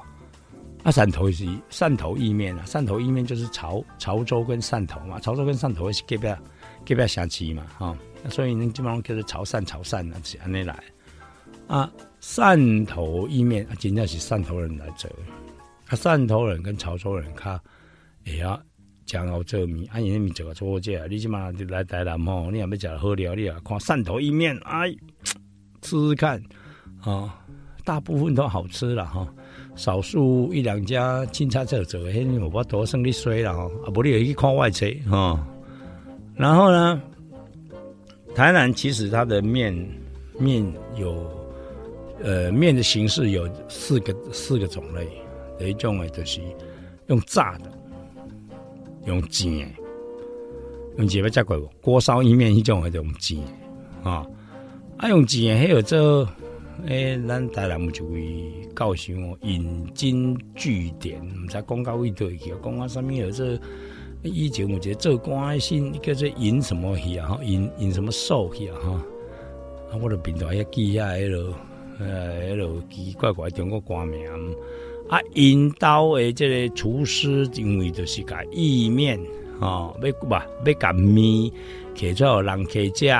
[0.84, 6.34] 啊，汕头是汕头意面啊，汕头意面就是潮潮州跟汕头嘛，潮州跟汕头是隔壁
[6.86, 7.96] 隔壁相区嘛，哈，
[8.30, 10.82] 所以你基本上叫做潮汕潮汕啊，是安尼来。
[11.66, 11.92] 啊。
[12.20, 15.10] 汕头意面啊，真正是汕头人来做，
[15.88, 17.60] 啊，汕头人跟潮州人他
[18.22, 18.62] 也要
[19.04, 24.94] 讲到这面，啊，因面做个错价，你起码来台南吼，你也要食好料，你啊看汕头意面，哎，
[25.80, 26.40] 吃吃看。
[27.00, 27.44] 啊，
[27.84, 29.26] 大部分都好吃了哈。
[29.74, 35.44] 少数一两家清差做做，嘿，我不多生你衰了哈，啊，不你也去看外车哈。
[36.34, 37.02] 然后呢，
[38.34, 39.72] 台南其实它的面
[40.38, 40.64] 面
[40.96, 41.30] 有，
[42.22, 45.06] 呃，面的形式有四个四个种类，
[45.60, 46.40] 有一种呢就是
[47.06, 47.70] 用炸的，
[49.06, 49.82] 用煎的，
[50.98, 53.38] 用煎要加过锅烧意面一种是用煎，
[54.02, 54.26] 啊，
[54.96, 56.26] 啊用煎还有这。
[56.86, 59.12] 诶，咱台南就会教授
[59.42, 63.56] 引经据典，毋知讲到位对去，讲啊什么有这
[64.22, 68.90] 以前我觉得做关心叫做引什么去啊，引引什么寿去啊哈，
[69.90, 71.54] 啊我的平台也记下迄落，
[71.98, 74.20] 呃迄落奇奇怪怪中国歌名，
[75.08, 79.20] 啊引导的这个厨师因为就是甲意面，
[79.60, 81.50] 哦要吧要甲面，
[81.94, 83.12] 摕出人客食。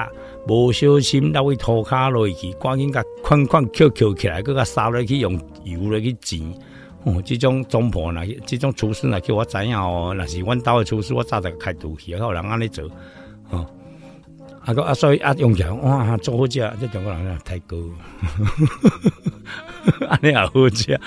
[0.48, 6.40] 无小心，那位涂骹落去，赶紧甲款款扣扣起来，佮甲烧落去，用油来去煎。
[7.04, 10.14] 哦，这种总婆呐，这种厨师呐，叫我知影哦。
[10.16, 12.88] 那是阮兜的厨师，我早就开赌气，有人安尼做。
[13.50, 13.66] 哦，
[14.64, 17.76] 啊个啊，所以啊，用起来哇，做好食，这中国人啊太高，
[20.08, 21.00] 安尼也好食，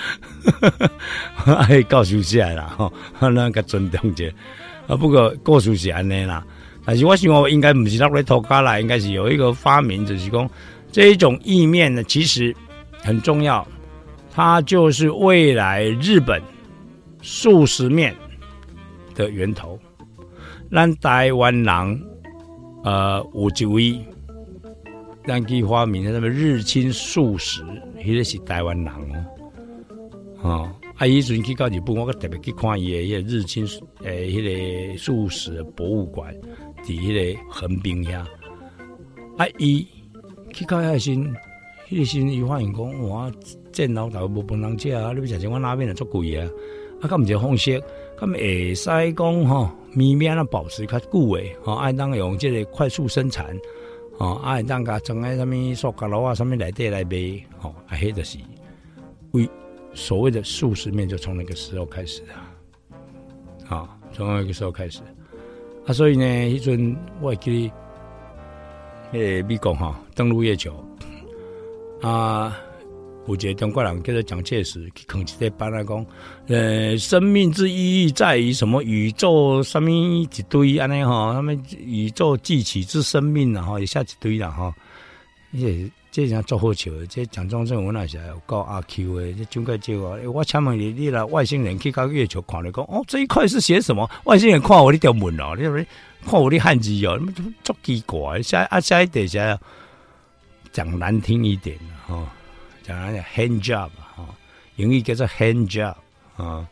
[1.46, 4.30] 哎，告诉起来啦，吼，咱个尊重者。
[4.86, 6.44] 啊，不过故事是安尼啦。
[6.84, 10.48] 但是我想，我应该不是那来偷家啦，应该是有一个发明，就是讲
[10.92, 12.54] 这一种意面呢，其实
[13.02, 13.66] 很重要，
[14.36, 16.42] 它就是未来日本
[17.22, 18.14] 素食面
[19.14, 19.78] 的源头。
[20.68, 22.02] 让台湾人
[22.84, 23.98] 呃有一位
[25.24, 27.64] 让其发明的什么日清素食，
[27.98, 28.92] 迄个是台湾人
[30.42, 33.66] 哦，啊，啊，以前去到日本，我特别去看伊的迄个日清
[34.02, 36.34] 诶，迄个素食博物馆。
[36.84, 38.18] 伫迄个横滨遐，
[39.38, 39.86] 啊，伊
[40.52, 41.10] 去到遐时，
[41.88, 43.32] 迄个时伊发现讲，哇，
[43.76, 45.12] 这老头无本人食啊！
[45.12, 46.48] 你要食像我那边的足贵啊！
[47.02, 47.82] 啊，咁毋是方式，
[48.18, 53.54] 咁会使讲吼，面面啊保持较久诶，吼，爱当用即个快速生产，
[54.16, 58.38] 吼，爱当甲装喺啥物塑胶楼啊，啥物内底来卖，吼，啊，迄就是
[59.32, 59.46] 为
[59.92, 62.48] 所谓的素食面就从那个时候开始啊，
[63.68, 65.02] 啊，从那个时候开始。
[65.84, 67.70] 啊，所以呢，迄阵我会记，
[69.12, 70.72] 诶，美国哈登陆月球，
[72.00, 72.56] 啊，
[73.34, 76.06] 有一个中国人叫做蒋介石去扛一个班来讲，
[76.48, 78.82] 呃，生命之意义在于什么？
[78.82, 81.32] 宇宙什么一堆安尼哈？
[81.32, 84.74] 他们宇宙记起之生命啊哈，一下一堆了哈，
[85.52, 85.90] 也。
[86.12, 94.10] 这像做好笑，这蒋中正我那时候搞阿 Q 的，这中介叫我，我请问你，你来外星人去到月球看你讲，哦，这一块是写什么？
[94.24, 95.62] 外星人看我的条文哦，你
[96.26, 98.40] 看我的汉字哦，那么足奇怪。
[98.40, 99.60] 下啊下一点下
[100.72, 101.78] 讲难听一点
[102.86, 104.26] 哈，讲那 hand job 哈，
[104.76, 105.94] 英语叫做 hand job
[106.36, 106.66] 啊，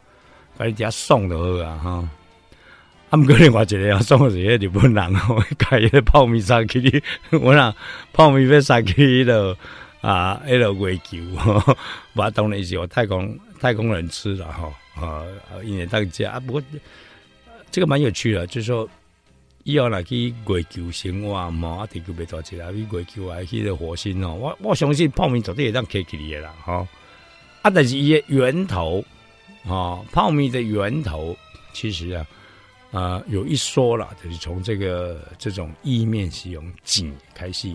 [0.56, 2.08] 把你家送就好啊哈。
[3.10, 7.02] 啊，毋过另外一个要送的是迄日本人哦，开迄个泡面杀去，
[7.40, 7.74] 我讲
[8.12, 9.56] 泡面要杀去迄落
[10.00, 11.18] 啊，迄落月球，
[12.14, 15.22] 我 当然是我太空太空人吃了哈啊，
[15.62, 16.62] 因为当家啊，不过
[17.70, 18.88] 这个蛮有趣的，就是说
[19.64, 26.86] 以后来去月球生活嘛，啊，地球袂多起来，去月球啊，去个火星哦，我我相信泡面绝对会当开起的啦，哈
[27.62, 29.04] 啊，但是伊个源头
[29.66, 31.36] 啊，泡面的源头
[31.72, 32.24] 其实啊。
[32.92, 37.74] 啊，有一说了，就是从这个这种意面是用煎开始，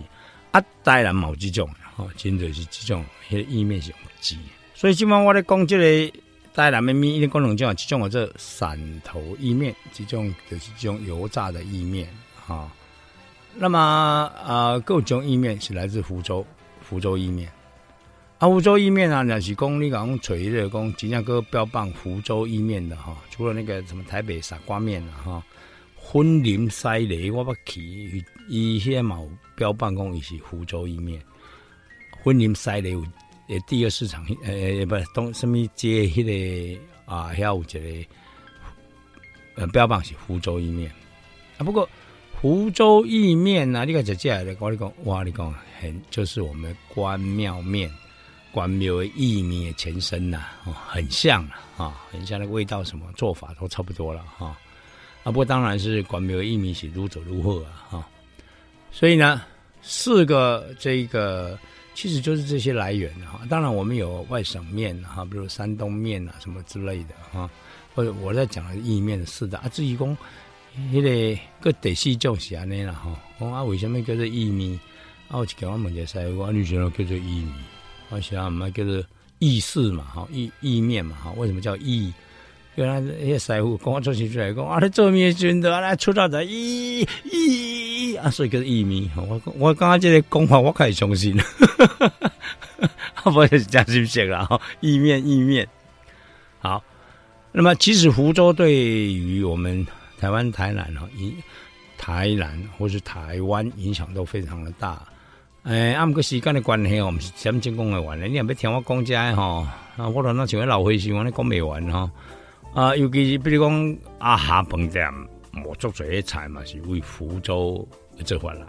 [0.50, 4.38] 啊，当然冇这种，哈，真的是这种，迄个意面是用煎。
[4.74, 6.18] 所以今晚我咧讲这个
[6.52, 12.70] 台南的面，一定讲两种，这种这汕头意面，这种就是这种油炸的意面，哈。
[13.54, 13.78] 那么
[14.44, 16.44] 啊，各种意面是来自福州，
[16.82, 17.50] 福州意面。
[18.38, 23.16] 啊，福州意面啊，那是讲你讲锤的讲，尽量个标榜福州意面的哈。
[23.30, 25.44] 除了那个什么台北傻瓜面啊哈，
[25.96, 29.18] 婚林西雷，我不去，伊些嘛
[29.54, 31.20] 标榜讲伊是福州意面。
[32.22, 32.94] 婚林西雷
[33.50, 38.08] 诶第二市场，诶不东什么街迄个啊，遐有一个
[39.56, 40.90] 呃标榜是福州意面
[41.58, 41.60] 啊。
[41.64, 41.88] 不过
[42.40, 47.90] 福州意面呐，你看这接下来我你讲，哇，你讲很就是我们关庙面。
[48.52, 54.46] 关庙意面的前身呐，哦，很像啊，很像那个味道，什么做法都差不多了哈。
[55.22, 58.08] 啊，不过当然是关庙意面是如走如货啊哈。
[58.90, 59.42] 所以呢，
[59.82, 61.56] 四个这个
[61.94, 63.40] 其实就是这些来源哈。
[63.48, 67.48] 当然我们有外省面哈，比如山东面啊什么之类的哈。
[67.92, 70.16] 或者我在讲的意面的四大啊，至于讲
[70.92, 73.18] 那个个第四种是安尼啦哈。
[73.38, 74.78] 讲啊，为什么叫做意面？
[75.28, 77.52] 啊，我就给我问一下，我女朋友叫做意面。
[78.10, 79.04] 我想我们叫做
[79.40, 82.12] 意式嘛，哈意意面嘛，哈为什么叫意？
[82.76, 87.79] 原来那些师傅跟我做起出来讲，啊，你做面真的啊，出道的意意
[88.22, 89.10] 啊，所以叫意面。
[89.16, 91.36] 我我刚刚这个讲法，我可以相信，
[93.24, 94.44] 不是讲是不是了？
[94.46, 95.66] 哈，意面意面。
[96.60, 96.82] 好，
[97.52, 99.86] 那么其实福州对于我们
[100.18, 101.34] 台湾台南哈，影
[101.98, 105.02] 台南或是台湾影响都非常的大。
[105.64, 108.28] 诶，啊，毋过时间的关系我，毋是真正讲的完咧。
[108.28, 109.66] 你若要听我讲遮吼，
[109.96, 112.10] 啊，我都那像老会时，我咧讲未完吼。
[112.74, 115.06] 啊，尤其是比如讲阿下饭店，
[115.66, 117.86] 我做这些菜嘛，是为福州
[118.24, 118.66] 这回来。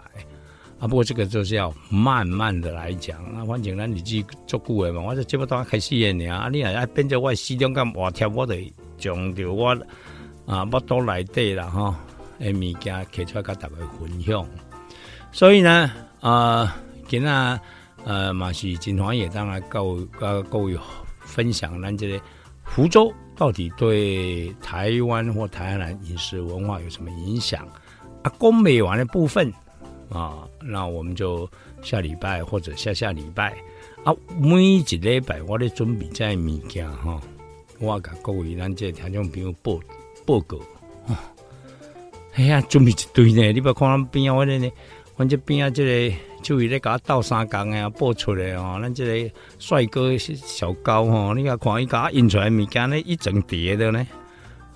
[0.78, 3.18] 啊，不过这个就是要慢慢的来讲。
[3.34, 6.36] 啊，反正咱日子足久的嘛，我这这不当开始的尔。
[6.36, 9.76] 啊，你若要变做我四中间话贴，我得将着我
[10.46, 11.94] 啊，我都来底啦吼，
[12.40, 14.46] 诶，物件摕出来跟大家分享。
[15.30, 15.90] 所以呢。
[16.20, 16.76] 啊，
[17.08, 17.60] 今仔
[18.04, 20.06] 呃，嘛是真欢喜，当然各位
[20.48, 20.78] 各位
[21.18, 22.20] 分享咱这个
[22.64, 27.66] 福州到底对台湾或台南饮食文化有什么影响？
[28.22, 29.52] 啊，讲美完的部分
[30.10, 31.48] 啊，那我们就
[31.82, 33.54] 下礼拜或者下下礼拜
[34.04, 37.20] 啊，每一礼拜我咧准备这物件哈，
[37.80, 39.78] 我甲各位咱这听众朋友报
[40.24, 40.58] 报告。
[42.34, 44.70] 哎呀，准备一堆呢，你不看咱边啊，我咧呢。
[45.14, 48.78] 阮这边啊，这个就伊咧甲斗三工诶，播出来哦。
[48.80, 54.06] 咱这个帅哥小高吼，你甲看伊甲印出来物件咧，一整叠的呢，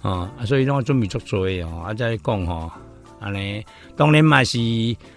[0.02, 1.84] 啊，所以拢准备足做哦。
[1.86, 2.70] 啊，再讲吼，
[3.26, 3.64] 安尼
[3.96, 4.58] 当然嘛是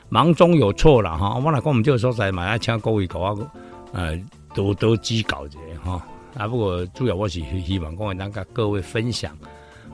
[0.09, 1.39] 忙中有错啦哈。
[1.43, 3.51] 我来讲，毋就所在嘛，要请各位甲我
[3.93, 4.19] 呃
[4.53, 6.03] 多多指教者哈。
[6.35, 9.37] 啊，不过主要我是希望讲，能甲各位分享。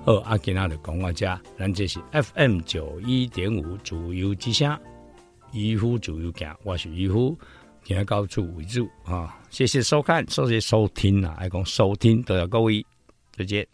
[0.06, 4.78] 好，啊，今仔日讲我遮，咱这是 FM 九一点五主游之声。
[5.52, 7.38] 渔夫就有行，我是渔夫，
[7.84, 9.40] 今日到此为止啊！
[9.50, 11.34] 谢谢收看，谢谢收听啊！
[11.38, 12.86] 爱讲收听，多谢各位，
[13.32, 13.66] 再见。